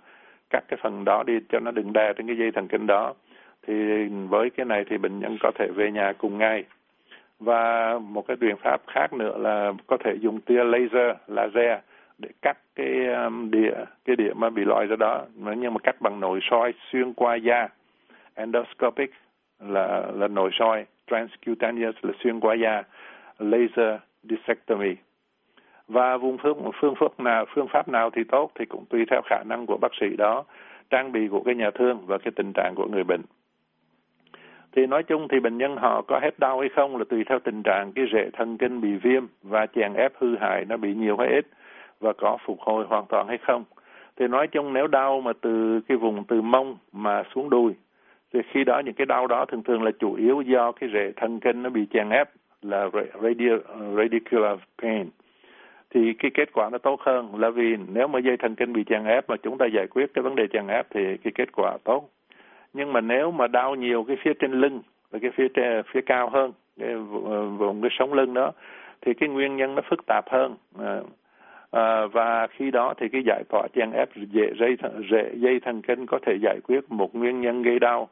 cắt 0.49 0.63
cái 0.67 0.79
phần 0.83 1.05
đó 1.05 1.23
đi 1.23 1.39
cho 1.49 1.59
nó 1.59 1.71
đừng 1.71 1.93
đè 1.93 2.13
trên 2.13 2.27
cái 2.27 2.37
dây 2.37 2.51
thần 2.51 2.67
kinh 2.67 2.87
đó 2.87 3.13
thì 3.69 4.07
với 4.29 4.49
cái 4.49 4.65
này 4.65 4.85
thì 4.89 4.97
bệnh 4.97 5.19
nhân 5.19 5.37
có 5.41 5.51
thể 5.55 5.67
về 5.75 5.91
nhà 5.91 6.13
cùng 6.17 6.37
ngay. 6.37 6.63
Và 7.39 7.99
một 7.99 8.27
cái 8.27 8.37
biện 8.37 8.55
pháp 8.63 8.81
khác 8.87 9.13
nữa 9.13 9.37
là 9.37 9.73
có 9.87 9.97
thể 10.03 10.15
dùng 10.19 10.41
tia 10.41 10.63
laser 10.63 11.15
laser 11.27 11.79
để 12.17 12.29
cắt 12.41 12.57
cái 12.75 13.07
um, 13.07 13.51
địa 13.51 13.73
cái 14.05 14.15
địa 14.15 14.33
mà 14.33 14.49
bị 14.49 14.65
loại 14.65 14.87
ra 14.87 14.95
đó. 14.95 15.25
Nhưng 15.35 15.73
mà 15.73 15.79
cắt 15.83 16.01
bằng 16.01 16.19
nội 16.19 16.39
soi 16.41 16.73
xuyên 16.91 17.13
qua 17.13 17.35
da. 17.35 17.67
Endoscopic 18.35 19.11
là 19.59 20.05
là 20.13 20.27
nội 20.27 20.49
soi, 20.53 20.85
transcutaneous 21.11 21.95
là 22.01 22.13
xuyên 22.23 22.39
qua 22.39 22.55
da. 22.55 22.83
Laser 23.39 23.99
discectomy. 24.23 24.95
Và 25.87 26.17
vùng 26.17 26.37
phương 26.37 26.71
phương 26.81 26.95
pháp 26.95 27.19
nào, 27.19 27.45
phương 27.55 27.67
pháp 27.67 27.87
nào 27.87 28.09
thì 28.09 28.23
tốt 28.23 28.51
thì 28.55 28.65
cũng 28.65 28.85
tùy 28.89 29.05
theo 29.11 29.21
khả 29.25 29.43
năng 29.43 29.65
của 29.65 29.77
bác 29.81 29.91
sĩ 29.99 30.15
đó, 30.17 30.43
trang 30.89 31.11
bị 31.11 31.27
của 31.27 31.43
cái 31.45 31.55
nhà 31.55 31.71
thương 31.71 32.05
và 32.05 32.17
cái 32.17 32.31
tình 32.35 32.53
trạng 32.53 32.73
của 32.75 32.87
người 32.91 33.03
bệnh 33.03 33.21
thì 34.71 34.87
nói 34.87 35.03
chung 35.03 35.27
thì 35.27 35.39
bệnh 35.39 35.57
nhân 35.57 35.77
họ 35.77 36.01
có 36.01 36.19
hết 36.19 36.39
đau 36.39 36.59
hay 36.59 36.69
không 36.69 36.97
là 36.97 37.03
tùy 37.09 37.23
theo 37.23 37.39
tình 37.39 37.63
trạng 37.63 37.91
cái 37.95 38.05
rễ 38.13 38.29
thần 38.33 38.57
kinh 38.57 38.81
bị 38.81 38.95
viêm 38.95 39.23
và 39.43 39.65
chèn 39.65 39.93
ép 39.93 40.13
hư 40.17 40.35
hại 40.35 40.65
nó 40.65 40.77
bị 40.77 40.93
nhiều 40.93 41.17
hay 41.17 41.27
ít 41.27 41.45
và 41.99 42.13
có 42.13 42.37
phục 42.45 42.59
hồi 42.59 42.85
hoàn 42.87 43.05
toàn 43.09 43.27
hay 43.27 43.37
không. 43.37 43.63
Thì 44.17 44.27
nói 44.27 44.47
chung 44.47 44.73
nếu 44.73 44.87
đau 44.87 45.21
mà 45.21 45.31
từ 45.41 45.81
cái 45.87 45.97
vùng 45.97 46.23
từ 46.23 46.41
mông 46.41 46.77
mà 46.91 47.23
xuống 47.35 47.49
đùi 47.49 47.73
thì 48.33 48.39
khi 48.51 48.63
đó 48.63 48.79
những 48.85 48.93
cái 48.93 49.05
đau 49.05 49.27
đó 49.27 49.45
thường 49.45 49.63
thường 49.63 49.83
là 49.83 49.91
chủ 49.99 50.13
yếu 50.13 50.41
do 50.41 50.71
cái 50.71 50.89
rễ 50.93 51.11
thần 51.15 51.39
kinh 51.39 51.63
nó 51.63 51.69
bị 51.69 51.85
chèn 51.93 52.09
ép 52.09 52.29
là 52.61 52.89
radial, 53.21 53.57
radicular 53.97 54.59
pain. 54.81 55.09
Thì 55.89 56.13
cái 56.13 56.31
kết 56.33 56.49
quả 56.53 56.69
nó 56.71 56.77
tốt 56.77 57.01
hơn 57.01 57.35
là 57.35 57.49
vì 57.49 57.75
nếu 57.93 58.07
mà 58.07 58.19
dây 58.19 58.37
thần 58.37 58.55
kinh 58.55 58.73
bị 58.73 58.83
chèn 58.83 59.05
ép 59.05 59.29
mà 59.29 59.35
chúng 59.43 59.57
ta 59.57 59.65
giải 59.65 59.87
quyết 59.87 60.13
cái 60.13 60.23
vấn 60.23 60.35
đề 60.35 60.47
chèn 60.47 60.67
ép 60.67 60.87
thì 60.89 61.17
cái 61.23 61.31
kết 61.35 61.51
quả 61.51 61.77
tốt 61.83 62.09
nhưng 62.73 62.93
mà 62.93 63.01
nếu 63.01 63.31
mà 63.31 63.47
đau 63.47 63.75
nhiều 63.75 64.03
cái 64.03 64.17
phía 64.23 64.33
trên 64.39 64.51
lưng 64.51 64.81
và 65.11 65.19
cái 65.21 65.31
phía 65.35 65.47
trên, 65.53 65.83
phía 65.93 66.01
cao 66.01 66.29
hơn 66.29 66.51
cái 66.79 66.89
ờ, 67.25 67.45
vùng 67.45 67.81
cái 67.81 67.91
sống 67.99 68.13
lưng 68.13 68.33
đó 68.33 68.51
thì 69.01 69.13
cái 69.13 69.29
nguyên 69.29 69.57
nhân 69.57 69.75
nó 69.75 69.81
phức 69.89 70.05
tạp 70.05 70.29
hơn. 70.29 70.55
À, 70.79 70.99
à, 71.71 72.05
và 72.05 72.47
khi 72.47 72.71
đó 72.71 72.93
thì 72.97 73.09
cái 73.09 73.21
giải 73.25 73.43
tỏa 73.49 73.67
chèn 73.75 73.91
ép 73.91 74.09
dễ 74.15 74.53
dây 74.59 74.77
dễ 75.11 75.31
dây 75.35 75.59
thần 75.59 75.81
kinh 75.81 76.05
có 76.05 76.19
thể 76.25 76.37
giải 76.41 76.59
quyết 76.63 76.91
một 76.91 77.15
nguyên 77.15 77.41
nhân 77.41 77.63
gây 77.63 77.79
đau. 77.79 78.07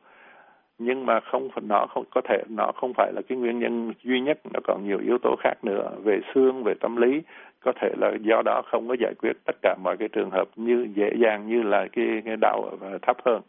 Nhưng 0.79 1.05
mà 1.05 1.19
không 1.19 1.49
nó 1.61 1.85
không 1.89 2.03
có 2.11 2.21
thể 2.29 2.43
nó 2.49 2.71
không 2.75 2.93
phải 2.93 3.11
là 3.13 3.21
cái 3.29 3.37
nguyên 3.37 3.59
nhân 3.59 3.93
duy 4.03 4.19
nhất 4.21 4.39
nó 4.53 4.59
còn 4.63 4.87
nhiều 4.87 4.99
yếu 4.99 5.17
tố 5.17 5.35
khác 5.39 5.53
nữa 5.63 5.91
về 6.03 6.19
xương 6.33 6.63
về 6.63 6.73
tâm 6.79 6.95
lý. 6.95 7.21
Có 7.59 7.71
thể 7.81 7.89
là 7.97 8.11
do 8.21 8.41
đó 8.45 8.61
không 8.65 8.87
có 8.87 8.95
giải 8.99 9.13
quyết 9.21 9.31
tất 9.45 9.55
cả 9.61 9.75
mọi 9.83 9.97
cái 9.97 10.07
trường 10.07 10.29
hợp 10.29 10.47
như 10.55 10.87
dễ 10.95 11.09
dàng 11.17 11.47
như 11.47 11.63
là 11.63 11.87
cái, 11.91 12.21
cái 12.25 12.37
đau 12.37 12.71
thấp 13.01 13.17
hơn 13.25 13.41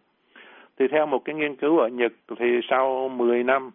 thì 0.78 0.88
theo 0.88 1.06
một 1.06 1.24
cái 1.24 1.34
nghiên 1.34 1.56
cứu 1.56 1.78
ở 1.78 1.88
Nhật 1.88 2.12
thì 2.38 2.60
sau 2.70 3.08
10 3.08 3.44
năm 3.44 3.70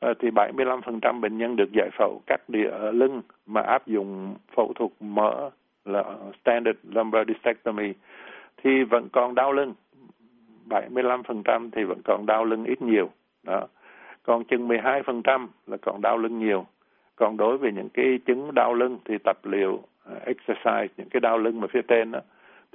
ờ, 0.00 0.14
thì 0.18 0.30
75% 0.30 1.20
bệnh 1.20 1.38
nhân 1.38 1.56
được 1.56 1.72
giải 1.72 1.88
phẫu 1.98 2.20
cắt 2.26 2.40
đĩa 2.48 2.68
ở 2.70 2.90
lưng 2.90 3.22
mà 3.46 3.60
áp 3.60 3.86
dụng 3.86 4.34
phẫu 4.56 4.72
thuật 4.72 4.90
mở 5.00 5.50
là 5.84 6.04
standard 6.42 6.78
lumbar 6.82 7.28
discectomy 7.28 7.92
thì 8.62 8.82
vẫn 8.84 9.08
còn 9.12 9.34
đau 9.34 9.52
lưng. 9.52 9.74
75% 10.68 11.70
thì 11.72 11.84
vẫn 11.84 12.00
còn 12.04 12.26
đau 12.26 12.44
lưng 12.44 12.64
ít 12.64 12.82
nhiều, 12.82 13.10
đó. 13.42 13.66
Còn 14.22 14.44
chừng 14.44 14.68
12% 14.68 15.46
là 15.66 15.76
còn 15.76 16.00
đau 16.00 16.18
lưng 16.18 16.38
nhiều. 16.38 16.66
Còn 17.16 17.36
đối 17.36 17.58
với 17.58 17.72
những 17.72 17.88
cái 17.88 18.18
chứng 18.26 18.54
đau 18.54 18.74
lưng 18.74 18.98
thì 19.04 19.18
tập 19.24 19.36
liệu 19.44 19.82
ờ, 20.04 20.14
exercise, 20.24 20.94
những 20.96 21.08
cái 21.10 21.20
đau 21.20 21.38
lưng 21.38 21.60
mà 21.60 21.66
phía 21.72 21.82
trên 21.88 22.10
đó 22.10 22.20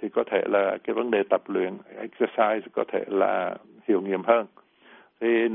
thì 0.02 0.10
có 0.10 0.24
thể 0.32 0.44
là 0.46 0.78
cái 0.84 0.94
vấn 0.94 1.12
đề 1.12 1.24
tập 1.30 1.42
luyện 1.48 1.74
exercise 1.98 2.68
có 2.74 2.84
thể 2.88 3.04
là 3.08 3.56
hiệu 3.88 4.02
nghiệm 4.02 4.24
hơn. 4.24 4.46
Thì 5.22 5.48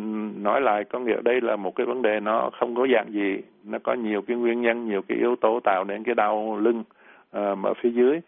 nói 0.43 0.61
lại 0.61 0.85
có 0.85 0.99
nghĩa 0.99 1.21
đây 1.25 1.41
là 1.41 1.57
một 1.57 1.77
cái 1.77 1.87
vấn 1.87 2.03
đề 2.03 2.21
nó 2.21 2.51
không 2.53 2.75
có 2.75 2.87
dạng 2.95 3.13
gì 3.13 3.39
nó 3.65 3.79
có 3.83 3.95
nhiều 3.95 4.23
cái 4.23 4.37
nguyên 4.37 4.63
nhân 4.63 4.89
nhiều 4.89 5.03
cái 5.09 5.19
yếu 5.19 5.37
tố 5.37 5.61
tạo 5.61 5.85
nên 5.85 6.05
cái 6.05 6.15
đau 6.15 6.59
lưng 6.61 6.81
uh, 6.81 7.65
ở 7.65 7.75
phía 7.77 7.91
dưới. 7.91 8.21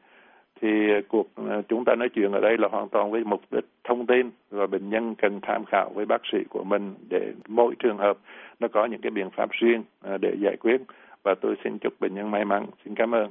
Thì 0.60 0.68
cuộc 1.08 1.26
uh, 1.40 1.68
chúng 1.68 1.84
ta 1.84 1.94
nói 1.94 2.08
chuyện 2.08 2.32
ở 2.32 2.40
đây 2.40 2.58
là 2.58 2.68
hoàn 2.68 2.88
toàn 2.88 3.10
với 3.10 3.24
mục 3.24 3.40
đích 3.50 3.64
thông 3.84 4.06
tin 4.06 4.30
và 4.50 4.66
bệnh 4.66 4.90
nhân 4.90 5.14
cần 5.14 5.40
tham 5.42 5.64
khảo 5.64 5.90
với 5.94 6.06
bác 6.06 6.22
sĩ 6.32 6.38
của 6.50 6.64
mình 6.64 6.94
để 7.10 7.32
mỗi 7.48 7.74
trường 7.78 7.98
hợp 7.98 8.18
nó 8.60 8.68
có 8.68 8.86
những 8.86 9.00
cái 9.00 9.10
biện 9.10 9.30
pháp 9.30 9.50
riêng 9.50 9.82
uh, 10.14 10.20
để 10.20 10.34
giải 10.40 10.56
quyết. 10.60 10.80
Và 11.22 11.34
tôi 11.40 11.56
xin 11.64 11.78
chúc 11.78 11.92
bệnh 12.00 12.14
nhân 12.14 12.30
may 12.30 12.44
mắn. 12.44 12.66
Xin 12.84 12.94
cảm 12.94 13.14
ơn. 13.14 13.30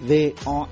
voanews.com 0.00 0.68